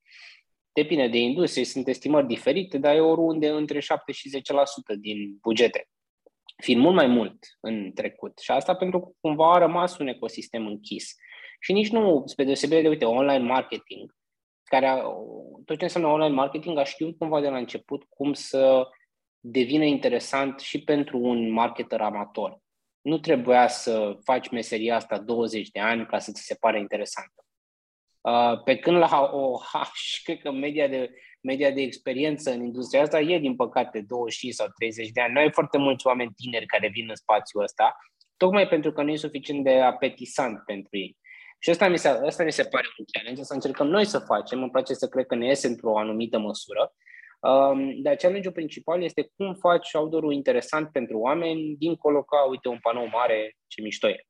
depinde 0.74 1.08
de 1.08 1.18
industrie, 1.18 1.66
sunt 1.66 1.88
estimări 1.88 2.28
diferite, 2.28 2.78
dar 2.78 2.96
e 2.96 3.00
oriunde 3.00 3.50
între 3.50 3.80
7 3.80 4.12
și 4.12 4.30
10% 4.38 4.40
din 5.00 5.38
bugete, 5.42 5.90
fiind 6.64 6.82
mult 6.82 6.96
mai 6.96 7.08
mult 7.08 7.38
în 7.60 7.92
trecut. 7.94 8.40
Și 8.40 8.52
asta 8.52 8.76
pentru 8.76 9.00
că 9.00 9.12
cumva 9.22 9.54
a 9.54 9.58
rămas 9.58 9.98
un 9.98 10.08
ecosistem 10.08 10.68
închis. 10.68 11.16
Și 11.60 11.72
nici 11.72 11.90
nu, 11.90 12.24
spre 12.26 12.44
deosebire 12.44 12.82
de, 12.82 12.88
uite, 12.88 13.06
online 13.06 13.48
marketing, 13.48 14.16
care 14.64 14.88
a, 14.88 15.02
tot 15.66 15.78
ce 15.78 15.84
înseamnă 15.84 16.10
online 16.10 16.36
marketing 16.36 16.78
a 16.78 16.84
știut 16.84 17.18
cumva 17.18 17.42
de 17.42 17.50
la 17.50 17.58
început 17.58 18.04
cum 18.10 18.34
să 18.34 18.88
devină 19.40 19.84
interesant 19.84 20.60
și 20.60 20.84
pentru 20.84 21.18
un 21.18 21.52
marketer 21.52 22.02
amator. 22.02 22.60
Nu 23.02 23.20
trebuia 23.20 23.68
să 23.68 24.18
faci 24.24 24.50
meseria 24.50 24.96
asta 24.96 25.20
20 25.20 25.70
de 25.70 25.80
ani 25.80 26.06
ca 26.06 26.20
să 26.20 26.32
ți 26.32 26.42
se 26.42 26.56
pare 26.60 26.80
interesantă. 26.80 27.44
Uh, 28.30 28.62
pe 28.64 28.76
când 28.76 28.98
la 28.98 29.30
OH, 29.34 29.90
cred 30.24 30.40
că 30.40 30.52
media 30.52 30.88
de, 30.88 31.10
media 31.42 31.72
de 31.72 31.82
experiență 31.82 32.52
în 32.52 32.64
industria 32.64 33.02
asta 33.02 33.20
e, 33.20 33.40
din 33.40 33.56
păcate, 33.56 34.02
25 34.08 34.54
sau 34.54 34.68
30 34.78 35.10
de 35.10 35.22
ani. 35.22 35.34
Noi 35.34 35.44
ai 35.44 35.52
foarte 35.52 35.78
mulți 35.78 36.08
oameni 36.08 36.32
tineri 36.36 36.66
care 36.66 36.90
vin 36.94 37.06
în 37.10 37.16
spațiul 37.16 37.64
ăsta, 37.64 37.98
tocmai 38.38 38.68
pentru 38.68 38.92
că 38.92 39.04
nu 39.04 39.12
e 39.12 39.16
suficient 39.16 39.64
de 39.64 39.80
apetisant 39.80 40.64
pentru 40.66 40.98
ei. 40.98 41.18
Și 41.60 41.70
asta 41.70 41.88
mi 41.88 41.98
se, 41.98 42.08
asta 42.08 42.44
mi 42.44 42.52
se 42.52 42.64
pare 42.64 42.88
un 42.98 43.06
challenge, 43.12 43.44
să 43.44 43.54
încercăm 43.54 43.88
noi 43.88 44.06
să 44.06 44.20
facem, 44.20 44.62
îmi 44.62 44.72
place 44.72 44.94
să 44.94 45.08
cred 45.08 45.26
că 45.26 45.36
ne 45.36 45.46
iese 45.46 45.68
într-o 45.68 45.98
anumită 45.98 46.38
măsură, 46.40 46.94
um, 47.40 48.02
dar 48.02 48.16
challenge-ul 48.16 48.54
principal 48.54 49.04
este 49.04 49.32
cum 49.36 49.54
faci 49.54 49.94
outdoor 49.94 50.34
interesant 50.34 50.92
pentru 50.92 51.18
oameni, 51.18 51.76
dincolo 51.78 52.24
ca, 52.24 52.48
uite, 52.50 52.68
un 52.68 52.78
panou 52.82 53.08
mare, 53.08 53.56
ce 53.68 53.82
mișto 53.82 54.10
e. 54.10 54.29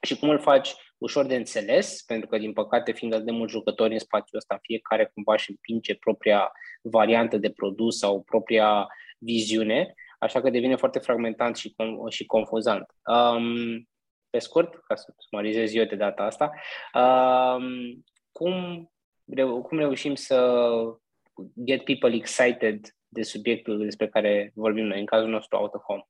Și 0.00 0.18
cum 0.18 0.28
îl 0.28 0.38
faci 0.38 0.74
ușor 0.98 1.26
de 1.26 1.34
înțeles, 1.34 2.02
pentru 2.02 2.28
că, 2.28 2.38
din 2.38 2.52
păcate, 2.52 2.92
fiind 2.92 3.16
de 3.16 3.30
mulți 3.30 3.52
jucători 3.52 3.92
în 3.92 3.98
spațiul 3.98 4.38
ăsta, 4.38 4.58
fiecare 4.62 5.10
cumva 5.14 5.32
își 5.32 5.50
împinge 5.50 5.94
propria 5.94 6.52
variantă 6.82 7.36
de 7.36 7.50
produs 7.50 7.98
sau 7.98 8.22
propria 8.22 8.86
viziune, 9.18 9.94
așa 10.18 10.40
că 10.40 10.50
devine 10.50 10.76
foarte 10.76 10.98
fragmentant 10.98 11.56
și, 11.56 11.74
și 12.08 12.26
confuzant. 12.26 12.86
Um, 13.04 13.88
pe 14.30 14.38
scurt, 14.38 14.74
ca 14.86 14.94
să 14.94 15.14
sumarizez 15.16 15.74
eu 15.74 15.84
de 15.84 15.96
data 15.96 16.22
asta, 16.22 16.52
um, 16.94 18.04
cum, 18.32 18.88
reu- 19.26 19.62
cum 19.62 19.78
reușim 19.78 20.14
să 20.14 20.70
get 21.64 21.84
people 21.84 22.14
excited 22.14 22.80
de 23.08 23.22
subiectul 23.22 23.78
despre 23.78 24.08
care 24.08 24.52
vorbim 24.54 24.84
noi, 24.84 25.00
în 25.00 25.06
cazul 25.06 25.28
nostru 25.28 25.58
out 25.58 25.74
of 25.74 25.82
home? 25.82 26.02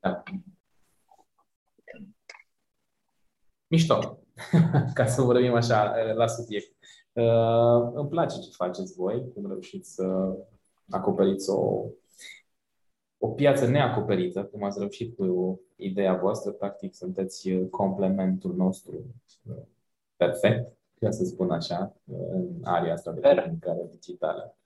Da. 0.00 0.22
Mișto, 3.70 4.18
ca 4.94 5.06
să 5.06 5.22
vorbim 5.22 5.54
așa 5.54 5.94
la 6.14 6.26
subiect. 6.26 6.76
Uh, 7.12 7.90
îmi 7.94 8.08
place 8.08 8.38
ce 8.38 8.50
faceți 8.52 8.94
voi, 8.94 9.32
cum 9.34 9.46
reușiți 9.46 9.94
să 9.94 10.36
acoperiți 10.88 11.50
o, 11.50 11.84
o 13.18 13.28
piață 13.28 13.66
neacoperită, 13.66 14.44
cum 14.44 14.64
ați 14.64 14.78
reușit 14.78 15.16
cu 15.16 15.60
ideea 15.76 16.14
voastră. 16.14 16.50
Practic, 16.50 16.94
sunteți 16.94 17.50
complementul 17.70 18.54
nostru 18.54 19.04
uh, 19.48 19.62
perfect, 20.16 20.72
ca 21.00 21.10
să 21.10 21.24
spun 21.24 21.50
așa, 21.50 21.96
în 22.06 22.60
aria 22.62 22.92
asta 22.92 23.12
de 23.12 23.20
comunicare 23.20 23.88
digitală. 23.90 24.56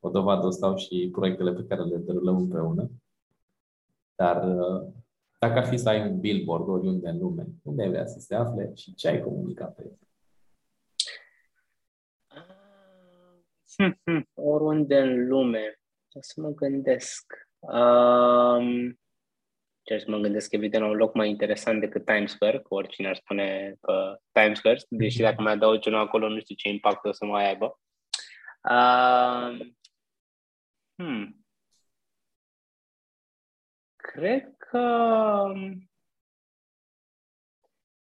O 0.00 0.08
dovadă 0.08 0.46
o 0.46 0.50
stau 0.50 0.76
și 0.76 1.08
proiectele 1.12 1.52
pe 1.52 1.64
care 1.64 1.82
le 1.82 1.96
derulăm 1.96 2.36
împreună. 2.36 2.90
Dar 4.14 4.44
uh, 4.44 4.86
dacă 5.42 5.58
ar 5.58 5.66
fi 5.66 5.76
să 5.76 5.88
ai 5.88 6.00
un 6.00 6.20
billboard 6.20 6.68
oriunde 6.68 7.08
în 7.08 7.18
lume, 7.18 7.46
unde 7.62 7.82
ai 7.82 7.88
vrea 7.88 8.06
să 8.06 8.18
se 8.18 8.34
afle 8.34 8.74
și 8.74 8.94
ce 8.94 9.08
ai 9.08 9.22
comunicat 9.22 9.74
pe 9.74 9.82
el? 9.84 9.98
Hmm, 13.76 14.00
hmm, 14.04 14.28
oriunde 14.34 14.98
în 14.98 15.28
lume. 15.28 15.80
Ce 16.08 16.18
să 16.20 16.40
mă 16.40 16.48
gândesc. 16.48 17.48
Um, 17.58 19.00
ce 19.82 19.98
să 19.98 20.04
mă 20.10 20.18
gândesc, 20.18 20.52
evident, 20.52 20.84
un 20.84 20.96
loc 20.96 21.14
mai 21.14 21.28
interesant 21.28 21.80
decât 21.80 22.04
Times 22.04 22.30
Square, 22.30 22.58
că 22.60 22.74
oricine 22.74 23.08
ar 23.08 23.16
spune 23.16 23.76
că 23.80 24.18
Times 24.32 24.58
Square, 24.58 24.80
deși 24.88 25.20
mhm. 25.20 25.30
dacă 25.30 25.42
mai 25.42 25.52
adaug 25.52 25.80
ceva 25.80 25.98
acolo, 25.98 26.28
nu 26.28 26.40
știu 26.40 26.54
ce 26.54 26.68
impact 26.68 27.04
o 27.04 27.12
să 27.12 27.24
mai 27.24 27.48
aibă. 27.48 27.80
Uh, 28.70 29.66
hmm. 30.94 31.44
Cred 33.96 34.56
că 34.72 35.52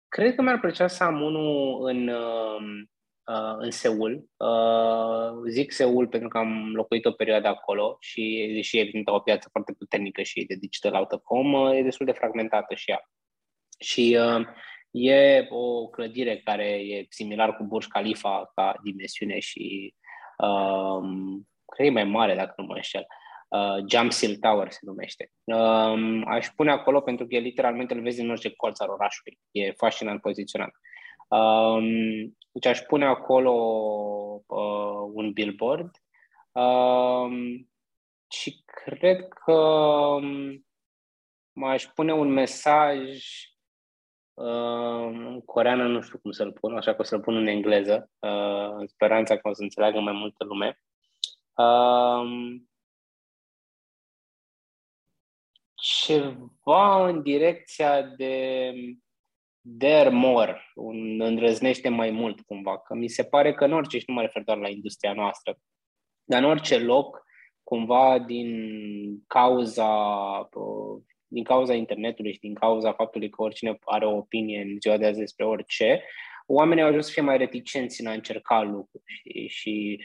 cred 0.08 0.34
că 0.34 0.42
mi-ar 0.42 0.60
plăcea 0.60 0.86
să 0.86 1.04
am 1.04 1.22
unul 1.22 1.86
în, 1.88 2.08
uh, 2.08 3.56
în 3.58 3.70
Seul. 3.70 4.28
Uh, 4.36 5.48
zic 5.48 5.72
Seul 5.72 6.08
pentru 6.08 6.28
că 6.28 6.38
am 6.38 6.72
locuit 6.74 7.04
o 7.04 7.12
perioadă 7.12 7.48
acolo 7.48 7.96
și, 8.00 8.50
deși 8.54 8.78
evident 8.78 9.08
o 9.08 9.20
piață 9.20 9.48
foarte 9.52 9.72
puternică 9.72 10.22
și 10.22 10.44
de 10.44 10.54
digital 10.54 10.94
out 10.94 11.12
of 11.12 11.22
home, 11.24 11.58
uh, 11.58 11.78
e 11.78 11.82
destul 11.82 12.06
de 12.06 12.12
fragmentată 12.12 12.74
și 12.74 12.90
ea. 12.90 13.10
Și 13.78 14.18
uh, 14.20 14.46
e 14.90 15.46
o 15.48 15.88
clădire 15.88 16.38
care 16.38 16.66
e 16.66 17.06
similar 17.08 17.56
cu 17.56 17.64
Burj 17.64 17.86
Khalifa 17.86 18.50
ca 18.54 18.74
dimensiune 18.82 19.38
și 19.38 19.94
uh, 20.38 21.00
cred 21.64 21.76
că 21.76 21.82
e 21.82 21.90
mai 21.90 22.04
mare 22.04 22.34
dacă 22.34 22.54
nu 22.56 22.64
mă 22.64 22.74
înșel. 22.74 23.06
Uh, 23.08 23.19
uh, 23.50 23.84
Jump 23.88 24.12
Seal 24.12 24.36
Tower 24.36 24.70
se 24.70 24.78
numește. 24.82 25.32
Um, 25.44 26.28
aș 26.28 26.48
pune 26.56 26.70
acolo 26.70 27.00
pentru 27.00 27.26
că 27.26 27.36
literalmente 27.36 27.94
îl 27.94 28.02
vezi 28.02 28.20
în 28.20 28.30
orice 28.30 28.50
colț 28.50 28.80
al 28.80 28.88
orașului. 28.90 29.38
E 29.50 29.72
fascinant 29.72 30.20
poziționat. 30.20 30.70
Um, 31.28 32.36
deci 32.52 32.66
aș 32.66 32.78
pune 32.80 33.04
acolo 33.04 33.52
uh, 34.46 35.10
un 35.12 35.32
billboard 35.32 35.90
um, 36.52 37.68
și 38.30 38.62
cred 38.64 39.28
că 39.28 39.52
um, 39.52 40.66
aș 41.62 41.84
pune 41.84 42.12
un 42.12 42.28
mesaj 42.28 42.98
uh, 44.34 45.06
în 45.06 45.40
coreană, 45.44 45.86
nu 45.86 46.00
știu 46.00 46.18
cum 46.18 46.30
să-l 46.30 46.52
pun, 46.52 46.76
așa 46.76 46.94
că 46.94 47.00
o 47.00 47.04
să-l 47.04 47.20
pun 47.20 47.36
în 47.36 47.46
engleză, 47.46 48.10
uh, 48.18 48.70
în 48.78 48.86
speranța 48.86 49.36
că 49.36 49.48
o 49.48 49.52
să 49.52 49.62
înțeleagă 49.62 50.00
mai 50.00 50.12
multă 50.12 50.44
lume. 50.44 50.80
Um, 51.54 52.69
ceva 55.80 57.08
în 57.08 57.22
direcția 57.22 58.02
de 58.02 58.72
dare 59.60 60.08
more, 60.08 60.70
un 60.74 61.20
îndrăznește 61.20 61.88
mai 61.88 62.10
mult 62.10 62.40
cumva, 62.40 62.78
că 62.78 62.94
mi 62.94 63.08
se 63.08 63.24
pare 63.24 63.54
că 63.54 63.64
în 63.64 63.72
orice, 63.72 63.98
și 63.98 64.04
nu 64.06 64.14
mă 64.14 64.20
refer 64.20 64.42
doar 64.42 64.58
la 64.58 64.68
industria 64.68 65.12
noastră, 65.12 65.58
dar 66.24 66.42
în 66.42 66.48
orice 66.48 66.78
loc, 66.78 67.24
cumva 67.62 68.18
din 68.18 68.50
cauza 69.26 69.88
din 71.32 71.44
cauza 71.44 71.74
internetului 71.74 72.32
și 72.32 72.38
din 72.38 72.54
cauza 72.54 72.92
faptului 72.92 73.30
că 73.30 73.42
oricine 73.42 73.78
are 73.84 74.06
o 74.06 74.16
opinie 74.16 74.60
în 74.60 74.80
ziua 74.80 74.96
de 74.96 75.06
azi 75.06 75.18
despre 75.18 75.44
orice, 75.44 76.04
oamenii 76.46 76.82
au 76.82 76.88
ajuns 76.88 77.06
să 77.06 77.12
fie 77.12 77.22
mai 77.22 77.36
reticenți 77.36 78.00
în 78.00 78.06
a 78.06 78.12
încerca 78.12 78.62
lucruri 78.62 79.04
și, 79.04 79.46
și 79.48 80.04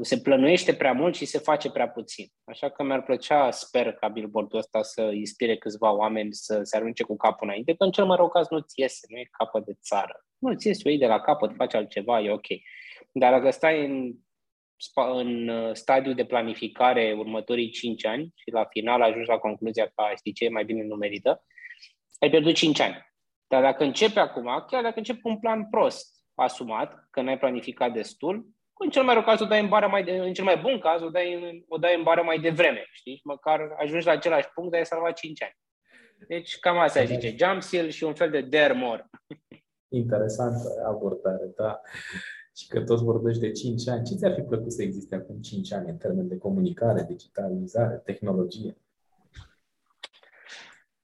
se 0.00 0.20
plănuiește 0.20 0.74
prea 0.74 0.92
mult 0.92 1.14
și 1.14 1.24
se 1.24 1.38
face 1.38 1.70
prea 1.70 1.88
puțin. 1.88 2.26
Așa 2.44 2.70
că 2.70 2.82
mi-ar 2.82 3.02
plăcea, 3.02 3.50
sper 3.50 3.92
ca 3.92 4.08
billboardul 4.08 4.58
ăsta 4.58 4.82
să 4.82 5.02
inspire 5.02 5.56
câțiva 5.56 5.92
oameni 5.92 6.34
să 6.34 6.60
se 6.62 6.76
arunce 6.76 7.02
cu 7.02 7.16
capul 7.16 7.46
înainte, 7.46 7.74
că 7.74 7.84
în 7.84 7.90
cel 7.90 8.04
mai 8.04 8.16
rău 8.16 8.28
caz 8.28 8.48
nu-ți 8.48 8.80
iese, 8.80 9.06
nu 9.08 9.18
e 9.18 9.28
capăt 9.38 9.64
de 9.64 9.72
țară. 9.82 10.24
Nu 10.38 10.54
ți 10.54 10.66
iese, 10.66 10.82
o 10.84 10.88
iei 10.88 10.98
de 10.98 11.06
la 11.06 11.20
capăt, 11.20 11.54
faci 11.56 11.74
altceva, 11.74 12.20
e 12.20 12.30
ok. 12.30 12.46
Dar 13.12 13.32
dacă 13.32 13.50
stai 13.50 13.84
în, 13.86 14.12
în 14.94 15.48
uh, 15.48 15.74
stadiu 15.74 16.12
de 16.12 16.24
planificare 16.24 17.14
următorii 17.18 17.70
5 17.70 18.06
ani 18.06 18.32
și 18.34 18.50
la 18.50 18.64
final 18.64 19.02
ajungi 19.02 19.28
la 19.28 19.38
concluzia 19.38 19.86
că, 19.86 20.04
știi 20.16 20.32
ce, 20.32 20.48
mai 20.48 20.64
bine 20.64 20.82
nu 20.82 20.94
merită, 20.94 21.44
ai 22.18 22.30
pierdut 22.30 22.54
5 22.54 22.80
ani. 22.80 23.10
Dar 23.46 23.62
dacă 23.62 23.84
începi 23.84 24.18
acum, 24.18 24.64
chiar 24.66 24.82
dacă 24.82 24.98
începi 24.98 25.20
cu 25.20 25.28
un 25.28 25.38
plan 25.38 25.68
prost, 25.70 26.22
asumat, 26.34 27.06
că 27.10 27.20
n-ai 27.20 27.38
planificat 27.38 27.92
destul, 27.92 28.46
în 28.84 28.90
cel 28.90 29.02
mai 29.02 29.14
rău 29.14 29.22
caz 29.22 29.40
o 29.40 29.44
dai 29.44 29.60
în 29.60 29.68
bară 29.68 29.86
mai 29.86 30.04
de, 30.04 30.12
în 30.12 30.32
cel 30.32 30.44
mai 30.44 30.56
bun 30.56 30.78
caz 30.78 31.02
o 31.02 31.08
dai, 31.08 31.34
în, 31.34 31.62
o 31.68 31.76
dai 31.76 31.96
în 31.96 32.02
bară 32.02 32.22
mai 32.22 32.38
devreme, 32.38 32.86
știi? 32.92 33.20
Măcar 33.24 33.60
ajungi 33.78 34.06
la 34.06 34.12
același 34.12 34.48
punct, 34.54 34.70
dar 34.70 34.78
ai 34.78 34.86
salvat 34.86 35.12
5 35.12 35.42
ani. 35.42 35.56
Deci 36.28 36.58
cam 36.58 36.78
asta 36.78 36.98
ai 36.98 37.06
zice, 37.06 37.36
jump 37.38 37.62
seal 37.62 37.88
și 37.88 38.04
un 38.04 38.14
fel 38.14 38.30
de 38.30 38.40
dare 38.40 38.72
more. 38.72 39.10
Interesantă 39.88 40.68
abordare, 40.86 41.52
da. 41.56 41.80
Și 42.56 42.66
că 42.66 42.80
toți 42.80 43.04
vorbești 43.04 43.40
de 43.40 43.50
5 43.50 43.88
ani. 43.88 44.04
Ce 44.04 44.14
ți-ar 44.14 44.34
fi 44.34 44.40
plăcut 44.40 44.72
să 44.72 44.82
existe 44.82 45.14
acum 45.14 45.40
5 45.40 45.72
ani 45.72 45.88
în 45.88 45.96
termen 45.96 46.28
de 46.28 46.38
comunicare, 46.38 47.04
digitalizare, 47.08 48.02
tehnologie? 48.04 48.76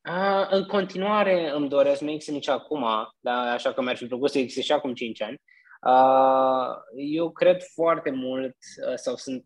A, 0.01 0.49
în 0.51 0.65
continuare 0.65 1.51
îmi 1.55 1.69
doresc, 1.69 2.01
nu 2.01 2.11
există 2.11 2.33
nici 2.33 2.49
acum, 2.49 2.85
dar 3.21 3.55
așa 3.55 3.73
că 3.73 3.83
mi-ar 3.83 3.97
fi 3.97 4.07
plăcut 4.07 4.31
să 4.31 4.39
existe 4.39 4.63
și 4.63 4.73
acum 4.73 4.95
5 4.95 5.23
ani. 5.23 5.41
A, 5.81 6.85
eu 6.97 7.31
cred 7.31 7.63
foarte 7.63 8.11
mult, 8.11 8.57
sau 8.95 9.17
sunt, 9.17 9.45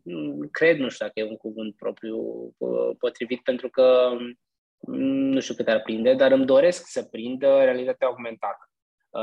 cred, 0.51 0.77
nu 0.77 0.89
știu 0.89 1.05
dacă 1.05 1.19
e 1.19 1.29
un 1.29 1.37
cuvânt 1.37 1.75
propriu 1.75 2.17
potrivit, 2.99 3.41
pentru 3.41 3.69
că 3.69 4.17
nu 4.87 5.39
știu 5.39 5.55
cât 5.55 5.67
ar 5.67 5.81
prinde, 5.81 6.13
dar 6.13 6.31
îmi 6.31 6.45
doresc 6.45 6.87
să 6.87 7.03
prindă 7.03 7.63
realitatea 7.63 8.07
augmentată. 8.07 8.69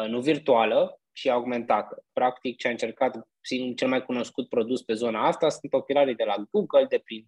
Nu 0.08 0.20
virtuală, 0.20 1.00
și 1.12 1.30
augmentată. 1.30 2.04
Practic, 2.12 2.56
ce 2.56 2.66
a 2.66 2.70
încercat 2.70 3.28
cel 3.76 3.88
mai 3.88 4.04
cunoscut 4.04 4.48
produs 4.48 4.82
pe 4.82 4.92
zona 4.92 5.26
asta 5.26 5.48
sunt 5.48 5.72
ochelarii 5.72 6.14
de 6.14 6.24
la 6.24 6.36
Google 6.50 6.86
de 6.88 6.98
prin 7.04 7.20
2011-12, 7.20 7.24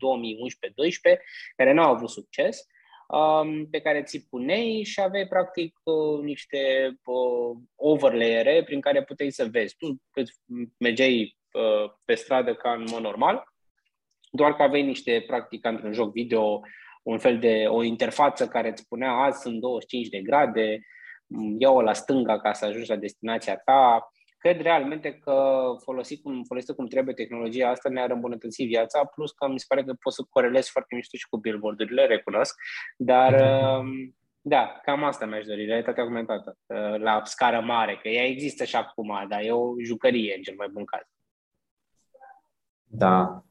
care 1.57 1.73
nu 1.73 1.83
au 1.83 1.93
avut 1.93 2.11
succes 2.11 2.67
Um, 3.13 3.67
pe 3.71 3.81
care 3.81 4.03
ți 4.03 4.27
puneai 4.29 4.83
și 4.85 5.01
aveai 5.01 5.27
practic 5.27 5.81
uh, 5.83 6.21
niște 6.23 6.59
uh, 7.05 7.57
overlayere 7.77 8.63
prin 8.65 8.81
care 8.81 9.03
puteai 9.03 9.31
să 9.31 9.49
vezi. 9.51 9.77
Tu 9.77 9.97
mergeai 10.79 11.37
uh, 11.53 11.93
pe 12.05 12.15
stradă 12.15 12.55
ca 12.55 12.73
în 12.73 12.85
mod 12.91 13.01
normal, 13.01 13.45
doar 14.31 14.55
că 14.55 14.63
aveai 14.63 14.83
niște, 14.83 15.25
practic, 15.27 15.67
într-un 15.67 15.93
joc 15.93 16.13
video, 16.13 16.61
un 17.03 17.19
fel 17.19 17.39
de 17.39 17.65
o 17.69 17.83
interfață 17.83 18.49
care 18.49 18.69
îți 18.69 18.83
spunea 18.83 19.11
azi 19.13 19.41
sunt 19.41 19.61
25 19.61 20.09
de 20.09 20.21
grade, 20.21 20.81
ia-o 21.59 21.83
la 21.83 21.93
stânga 21.93 22.41
ca 22.41 22.53
să 22.53 22.65
ajungi 22.65 22.91
la 22.91 22.97
destinația 22.97 23.57
ta, 23.57 24.13
cred 24.43 24.61
realmente 24.61 25.19
că 25.19 25.63
folosit 25.79 26.23
cum, 26.23 26.43
folosită 26.45 26.75
cum 26.75 26.87
trebuie 26.87 27.15
tehnologia 27.15 27.69
asta 27.69 27.89
ne-ar 27.89 28.11
îmbunătăți 28.11 28.63
viața, 28.63 29.05
plus 29.05 29.33
că 29.33 29.49
mi 29.49 29.59
se 29.59 29.65
pare 29.69 29.85
că 29.85 29.93
pot 30.01 30.13
să 30.13 30.27
corelez 30.31 30.67
foarte 30.67 30.95
mișto 30.95 31.17
și 31.17 31.29
cu 31.29 31.37
billboard-urile, 31.37 32.07
recunosc, 32.07 32.55
dar 32.97 33.33
mm-hmm. 33.35 34.15
da, 34.41 34.81
cam 34.83 35.05
asta 35.05 35.27
mi-aș 35.27 35.45
dori, 35.47 35.65
realitatea 35.65 36.03
augmentată, 36.03 36.59
uh, 36.67 36.99
la 36.99 37.23
scară 37.25 37.61
mare, 37.61 37.99
că 38.03 38.09
ea 38.09 38.25
există 38.25 38.65
și 38.65 38.77
acum, 38.77 39.27
dar 39.29 39.41
e 39.43 39.51
o 39.51 39.75
jucărie 39.85 40.35
în 40.37 40.43
cel 40.43 40.55
mai 40.57 40.69
bun 40.73 40.85
caz. 40.85 41.07
Da, 42.85 43.45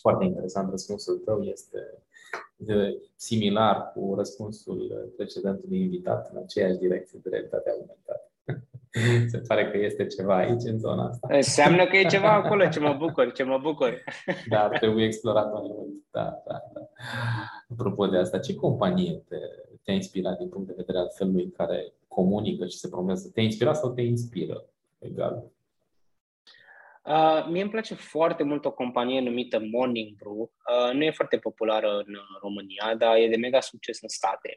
foarte 0.00 0.24
interesant 0.24 0.70
răspunsul 0.70 1.18
tău, 1.18 1.42
este 1.42 1.78
similar 3.16 3.92
cu 3.92 4.14
răspunsul 4.16 5.12
precedentului 5.16 5.80
invitat 5.80 6.30
în 6.32 6.42
aceeași 6.42 6.78
direcție 6.78 7.18
de 7.22 7.28
realitate 7.28 7.70
aumentată. 7.70 8.31
Se 9.32 9.38
pare 9.48 9.70
că 9.70 9.78
este 9.78 10.06
ceva 10.06 10.36
aici, 10.36 10.62
în 10.64 10.78
zona 10.78 11.08
asta. 11.08 11.28
Înseamnă 11.30 11.86
că 11.86 11.96
e 11.96 12.04
ceva 12.04 12.32
acolo, 12.42 12.68
ce 12.68 12.80
mă 12.80 12.94
bucur, 12.98 13.32
ce 13.32 13.42
mă 13.42 13.58
bucur. 13.58 14.04
Da, 14.48 14.68
trebuie 14.68 15.04
explorat 15.04 15.52
mai 15.52 15.62
mult. 15.64 15.90
Da, 16.10 16.42
da, 16.46 16.62
da. 16.74 16.88
Apropo 17.70 18.06
de 18.06 18.16
asta, 18.16 18.38
ce 18.38 18.54
companie 18.54 19.22
te, 19.28 19.36
te-a 19.82 19.94
inspirat 19.94 20.38
din 20.38 20.48
punct 20.48 20.66
de 20.66 20.74
vedere 20.76 20.98
al 20.98 21.10
felului 21.14 21.44
în 21.44 21.50
care 21.50 21.92
comunică 22.08 22.66
și 22.66 22.76
se 22.76 22.88
promovează? 22.88 23.30
Te-a 23.34 23.42
inspirat 23.42 23.76
sau 23.76 23.92
te 23.92 24.02
inspiră? 24.02 24.64
Egal. 24.98 25.44
Uh, 27.04 27.46
mie 27.50 27.62
îmi 27.62 27.70
place 27.70 27.94
foarte 27.94 28.42
mult 28.42 28.64
o 28.64 28.72
companie 28.72 29.20
numită 29.20 29.62
Morning 29.72 30.16
Brew. 30.16 30.40
Uh, 30.40 30.94
nu 30.94 31.04
e 31.04 31.10
foarte 31.10 31.36
populară 31.36 32.02
în 32.06 32.14
România, 32.40 32.94
dar 32.98 33.16
e 33.16 33.28
de 33.28 33.36
mega 33.36 33.60
succes 33.60 34.02
în 34.02 34.08
state. 34.08 34.56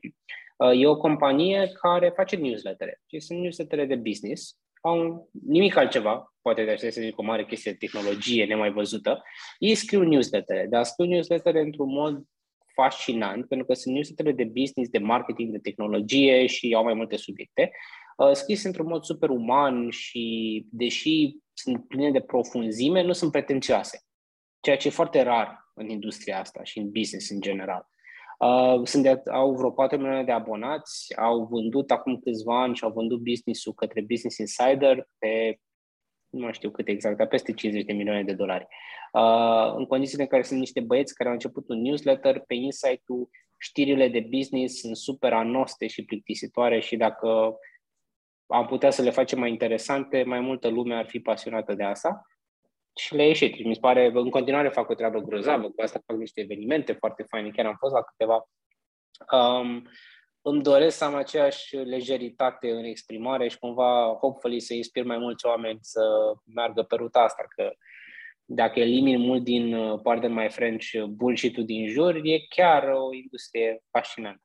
Uh, 0.56 0.82
e 0.82 0.88
o 0.88 0.98
companie 0.98 1.72
care 1.82 2.10
face 2.16 2.36
newslettere. 2.36 3.02
Și 3.06 3.20
sunt 3.20 3.40
newslettere 3.40 3.86
de 3.86 3.96
business. 3.96 4.58
Au 4.82 5.30
nimic 5.48 5.76
altceva, 5.76 6.34
poate 6.42 6.64
de 6.64 6.72
așa 6.72 6.90
să 6.90 7.02
zic 7.02 7.20
o 7.20 7.24
mare 7.24 7.46
chestie 7.46 7.72
de 7.72 7.78
tehnologie 7.78 8.46
nemai 8.46 8.72
văzută. 8.72 9.24
Ei 9.60 9.76
scriu 9.76 10.02
newslettere, 10.02 10.68
dar 10.70 10.84
scriu 10.84 11.06
newslettere 11.06 11.62
într-un 11.62 11.90
mod 11.90 12.24
fascinant, 12.74 13.48
pentru 13.48 13.68
că 13.68 13.74
sunt 13.74 13.94
newslettere 13.94 14.32
de 14.32 14.44
business, 14.44 14.90
de 14.92 14.98
marketing, 14.98 15.52
de 15.52 15.58
tehnologie 15.58 16.46
și 16.46 16.74
au 16.76 16.84
mai 16.84 16.94
multe 16.94 17.16
subiecte. 17.16 17.72
Uh, 18.18 18.32
scris 18.32 18.64
într-un 18.64 18.88
mod 18.88 19.04
super 19.04 19.30
uman 19.30 19.90
și, 19.90 20.66
deși 20.72 21.36
sunt 21.54 21.88
pline 21.88 22.12
de 22.12 22.22
profunzime, 22.22 23.02
nu 23.02 23.12
sunt 23.12 23.32
pretențioase. 23.32 24.00
Ceea 24.60 24.78
ce 24.78 24.88
e 24.88 24.92
foarte 24.92 25.22
rar 25.22 25.72
în 25.74 25.90
industria 25.90 26.40
asta 26.40 26.64
și 26.64 26.78
în 26.80 26.92
business 26.92 27.30
în 27.30 27.42
general. 27.42 27.88
Uh, 28.40 28.82
sunt 28.84 29.04
de, 29.04 29.22
au 29.32 29.56
vreo 29.56 29.72
4 29.72 29.98
milioane 29.98 30.24
de 30.24 30.32
abonați, 30.32 31.18
au 31.18 31.46
vândut 31.46 31.92
acum 31.92 32.20
câțiva 32.20 32.62
ani 32.62 32.76
și 32.76 32.84
au 32.84 32.92
vândut 32.92 33.20
business-ul 33.20 33.74
către 33.74 34.02
Business 34.02 34.38
Insider 34.38 35.08
pe 35.18 35.60
nu 36.30 36.42
mai 36.42 36.54
știu 36.54 36.72
cât 36.72 36.88
exact, 36.88 37.18
dar 37.18 37.28
peste 37.28 37.54
50 37.54 37.86
de 37.86 37.94
milioane 37.94 38.24
de 38.24 38.34
dolari. 38.34 38.68
Uh, 39.12 39.74
în 39.76 39.86
condițiile 39.86 40.24
în 40.24 40.30
care 40.30 40.42
sunt 40.42 40.60
niște 40.60 40.80
băieți 40.80 41.14
care 41.14 41.30
au 41.30 41.36
început 41.36 41.70
un 41.70 41.82
newsletter, 41.82 42.44
pe 42.48 42.54
insight-ul 42.54 43.30
știrile 43.58 44.08
de 44.08 44.28
business 44.30 44.80
sunt 44.80 44.98
super 44.98 45.34
anoste 45.34 45.88
și 45.88 46.06
plictisitoare 46.06 46.80
și 46.80 46.96
dacă 46.96 47.58
am 48.48 48.66
putea 48.66 48.90
să 48.90 49.02
le 49.02 49.10
facem 49.10 49.40
mai 49.40 49.50
interesante, 49.50 50.24
mai 50.24 50.40
multă 50.40 50.68
lume 50.68 50.96
ar 50.96 51.06
fi 51.06 51.20
pasionată 51.20 51.74
de 51.74 51.84
asta 51.84 52.26
și 52.96 53.16
le 53.16 53.28
ieșit. 53.28 53.66
Mi 53.66 53.74
se 53.74 53.80
pare, 53.80 54.12
în 54.14 54.30
continuare 54.30 54.70
fac 54.70 54.90
o 54.90 54.94
treabă 54.94 55.20
grozavă, 55.20 55.70
cu 55.70 55.82
asta 55.82 56.02
fac 56.06 56.18
niște 56.18 56.42
evenimente 56.42 56.94
foarte 56.94 57.24
faine, 57.24 57.50
chiar 57.50 57.66
am 57.66 57.76
fost 57.80 57.94
la 57.94 58.02
câteva. 58.02 58.48
Um, 59.32 59.88
îmi 60.42 60.62
doresc 60.62 60.98
să 60.98 61.04
am 61.04 61.16
aceeași 61.16 61.76
lejeritate 61.76 62.72
în 62.72 62.84
exprimare 62.84 63.48
și 63.48 63.60
cumva, 63.60 64.18
hopefully, 64.20 64.60
să 64.60 64.74
inspir 64.74 65.04
mai 65.04 65.18
mulți 65.18 65.46
oameni 65.46 65.80
să 65.82 66.02
meargă 66.54 66.84
pe 66.84 66.96
ruta 66.96 67.20
asta, 67.20 67.44
că 67.56 67.72
dacă 68.46 68.80
elimin 68.80 69.20
mult 69.20 69.44
din, 69.44 69.74
uh, 69.74 70.00
pardon 70.02 70.34
my 70.34 70.50
French, 70.50 71.04
bullshit-ul 71.10 71.66
din 71.66 71.88
jur, 71.88 72.16
e 72.16 72.46
chiar 72.50 72.84
o 72.84 73.14
industrie 73.14 73.84
fascinantă. 73.92 74.42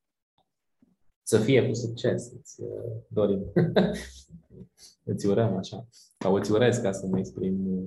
Să 1.22 1.38
fie 1.38 1.66
cu 1.66 1.74
succes, 1.74 2.32
îți 2.32 2.62
uh, 2.62 3.02
dorim. 3.08 3.52
îți 5.12 5.26
urăm 5.26 5.56
așa. 5.56 5.86
Sau 6.18 6.34
îți 6.34 6.52
urez 6.52 6.78
ca 6.78 6.92
să 6.92 7.06
mă 7.06 7.18
exprim 7.18 7.86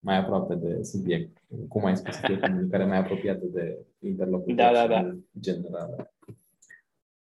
mai 0.00 0.16
aproape 0.16 0.54
de 0.54 0.82
subiect. 0.82 1.42
Cum 1.68 1.84
ai 1.84 1.96
spus, 1.96 2.16
fie 2.16 2.38
comunicare 2.38 2.84
mai 2.84 2.98
apropiată 2.98 3.46
de 3.46 3.78
interlocutor 3.98 4.54
da, 4.54 4.72
da, 4.72 4.86
da. 4.86 5.16
general. 5.40 6.12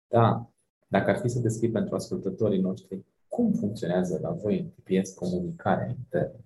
Da. 0.09 0.51
Dacă 0.89 1.11
ar 1.11 1.19
fi 1.19 1.29
să 1.29 1.39
descrii 1.39 1.71
pentru 1.71 1.95
ascultătorii 1.95 2.61
noștri 2.61 3.05
cum 3.29 3.53
funcționează 3.53 4.19
la 4.23 4.31
voi 4.31 4.59
în 4.59 4.69
TPS 4.69 5.15
comunicarea 5.15 5.89
internă, 5.89 6.45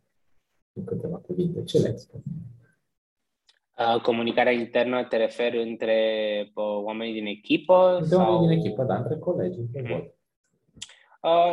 în 0.73 0.85
câteva 0.85 1.17
cuvinte, 1.17 1.63
ce 1.63 1.79
le 1.79 1.97
spune? 1.97 2.23
Comunicarea 4.03 4.53
internă 4.53 5.05
te 5.05 5.17
referi 5.17 5.71
între 5.71 5.99
oamenii 6.55 7.15
din 7.15 7.27
echipă? 7.27 7.97
Între 8.01 8.17
sau... 8.17 8.33
oamenii 8.33 8.49
din 8.49 8.59
echipă, 8.59 8.85
da, 8.85 8.97
între 8.97 9.19
colegi, 9.19 9.59
între 9.59 9.83
mm-hmm. 9.83 10.05
Uh, 10.05 10.11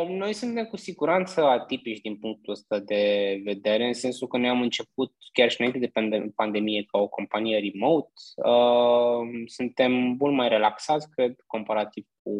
noi 0.08 0.32
suntem 0.32 0.64
cu 0.64 0.76
siguranță 0.76 1.44
atipici 1.44 2.00
din 2.00 2.16
punctul 2.16 2.52
ăsta 2.52 2.78
de 2.78 3.40
vedere, 3.44 3.86
în 3.86 3.92
sensul 3.92 4.28
că 4.28 4.36
noi 4.36 4.48
am 4.48 4.60
început 4.60 5.12
chiar 5.32 5.50
și 5.50 5.60
înainte 5.60 5.86
de 5.86 6.30
pandemie 6.34 6.84
ca 6.84 6.98
o 6.98 7.08
companie 7.08 7.72
remote. 7.72 8.12
Uh, 8.36 9.42
suntem 9.46 9.92
mult 9.92 10.34
mai 10.34 10.48
relaxați, 10.48 11.10
cred, 11.10 11.34
comparativ 11.46 12.06
cu 12.22 12.32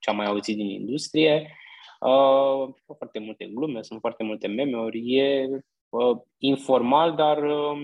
ce 0.00 0.10
am 0.10 0.16
mai 0.16 0.26
auzit 0.26 0.56
din 0.56 0.68
industrie. 0.68 1.56
Uh, 2.00 2.68
foarte 2.84 3.18
multe 3.18 3.44
glume, 3.44 3.82
sunt 3.82 4.00
foarte 4.00 4.22
multe 4.22 4.46
meme-uri. 4.46 5.16
E 5.16 5.48
informal, 6.38 7.14
dar 7.14 7.42
um, 7.42 7.80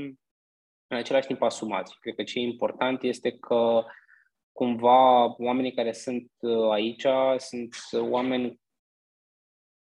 în 0.87 0.97
același 0.97 1.27
timp 1.27 1.43
asumat. 1.43 1.97
Cred 2.01 2.15
că 2.15 2.23
ce 2.23 2.39
e 2.39 2.43
important 2.43 3.03
este 3.03 3.31
că 3.31 3.85
cumva 4.53 5.25
oamenii 5.39 5.73
care 5.73 5.93
sunt 5.93 6.31
aici 6.71 7.07
sunt 7.37 7.75
oameni 8.11 8.61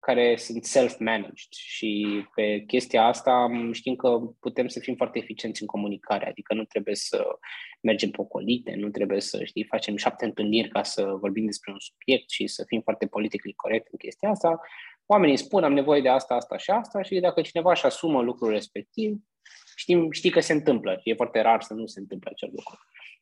care 0.01 0.37
sunt 0.37 0.65
self-managed 0.65 1.53
și 1.53 2.25
pe 2.35 2.65
chestia 2.67 3.07
asta 3.07 3.49
știm 3.73 3.97
că 3.97 4.19
putem 4.41 4.69
să 4.69 4.81
fim 4.81 4.95
foarte 4.95 5.19
eficienți 5.19 5.61
în 5.61 5.67
comunicare, 5.67 6.29
adică 6.29 6.55
nu 6.55 6.65
trebuie 6.65 6.95
să 6.95 7.27
mergem 7.81 8.11
pe 8.11 8.21
ocolite, 8.21 8.75
nu 8.77 8.89
trebuie 8.89 9.21
să 9.21 9.45
știi, 9.45 9.65
facem 9.65 9.97
șapte 9.97 10.25
întâlniri 10.25 10.69
ca 10.69 10.83
să 10.83 11.05
vorbim 11.05 11.45
despre 11.45 11.73
un 11.73 11.79
subiect 11.79 12.31
și 12.31 12.47
să 12.47 12.65
fim 12.67 12.81
foarte 12.81 13.07
politically 13.07 13.55
corect 13.55 13.89
în 13.91 13.99
chestia 13.99 14.31
asta. 14.31 14.61
Oamenii 15.07 15.37
spun 15.37 15.65
am 15.65 15.73
nevoie 15.73 16.01
de 16.01 16.09
asta, 16.09 16.35
asta 16.35 16.57
și 16.57 16.71
asta 16.71 17.03
și 17.03 17.21
dacă 17.21 17.41
cineva 17.41 17.71
își 17.71 17.87
asumă 17.87 18.23
lucrul 18.23 18.51
respectiv, 18.51 19.17
știm, 19.77 20.11
știi 20.11 20.31
că 20.31 20.41
se 20.41 20.53
întâmplă. 20.53 21.01
E 21.05 21.15
foarte 21.15 21.41
rar 21.41 21.63
să 21.63 21.75
nu 21.75 21.87
se 21.87 22.01
întâmple 22.01 22.31
acel 22.33 22.51
lucru. 22.53 22.79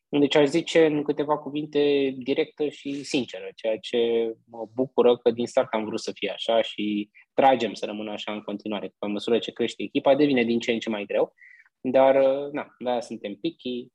Deci 0.09 0.35
aș 0.35 0.47
zice 0.47 0.85
în 0.85 1.03
câteva 1.03 1.37
cuvinte 1.37 2.13
directă 2.17 2.67
și 2.67 3.03
sinceră, 3.03 3.49
ceea 3.55 3.77
ce 3.77 4.33
mă 4.45 4.67
bucură 4.73 5.17
că 5.17 5.31
din 5.31 5.47
start 5.47 5.73
am 5.73 5.85
vrut 5.85 5.99
să 5.99 6.11
fie 6.13 6.29
așa 6.29 6.61
și 6.61 7.09
tragem 7.33 7.73
să 7.73 7.85
rămână 7.85 8.11
așa 8.11 8.31
în 8.31 8.41
continuare. 8.41 8.93
Pe 8.99 9.07
măsură 9.07 9.39
ce 9.39 9.51
crește 9.51 9.83
echipa, 9.83 10.15
devine 10.15 10.43
din 10.43 10.59
ce 10.59 10.71
în 10.71 10.79
ce 10.79 10.89
mai 10.89 11.05
greu. 11.05 11.33
Dar, 11.81 12.15
na, 12.51 12.75
de 12.79 12.99
suntem 12.99 13.35
picky, 13.35 13.87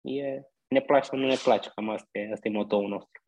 e, 0.00 0.42
ne 0.68 0.80
place 0.80 1.08
sau 1.08 1.18
nu 1.18 1.26
ne 1.26 1.36
place, 1.44 1.70
cam 1.74 1.88
asta 1.88 2.18
e, 2.18 2.32
asta 2.32 2.48
e 2.48 2.50
motoul 2.50 2.88
nostru. 2.88 3.20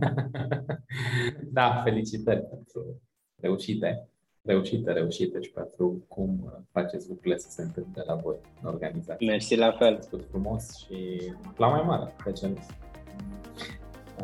da, 1.56 1.80
felicitări 1.82 2.42
pentru 2.42 3.02
reușite, 3.40 4.08
reușite, 4.46 4.92
reușite 4.92 5.40
și 5.40 5.50
pentru 5.50 6.04
cum 6.08 6.52
faceți 6.72 7.08
lucrurile 7.08 7.38
să 7.38 7.50
se 7.50 7.62
întâmple 7.62 8.02
la 8.06 8.14
voi 8.14 8.36
în 8.62 8.68
organizație. 8.68 9.26
Mersi 9.26 9.56
la 9.56 9.72
fel. 9.72 9.98
Tot 10.10 10.24
frumos 10.30 10.76
și 10.76 11.32
la 11.56 11.66
mai 11.66 11.82
mare, 11.86 12.14
pe 12.24 12.32
ce 12.32 12.46
nu. 12.46 12.58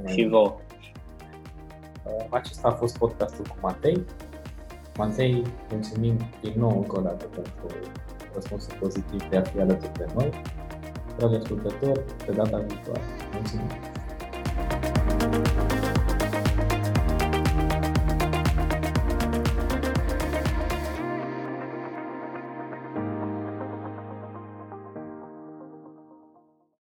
Și 0.06 0.26
vouă. 0.26 0.56
Acesta 2.30 2.68
a 2.68 2.72
fost 2.72 2.98
podcastul 2.98 3.44
cu 3.44 3.56
Matei. 3.61 4.04
Matei, 4.96 5.42
mulțumim 5.70 6.16
din 6.42 6.52
nou 6.56 6.76
încă 6.76 6.98
o 6.98 7.02
dată 7.02 7.24
pentru 7.24 7.76
răspunsul 8.35 8.76
pozitiv 8.78 9.28
de 9.28 9.37
a 9.37 9.42
fi 9.42 9.61
alături 9.61 9.92
de 9.92 10.06
noi. 10.14 10.30
Dragi 11.16 11.35
ascultători, 11.35 12.00
pe 12.26 12.33
data 12.33 12.59
viitoare. 12.59 13.02
Mulțumim! 13.33 13.99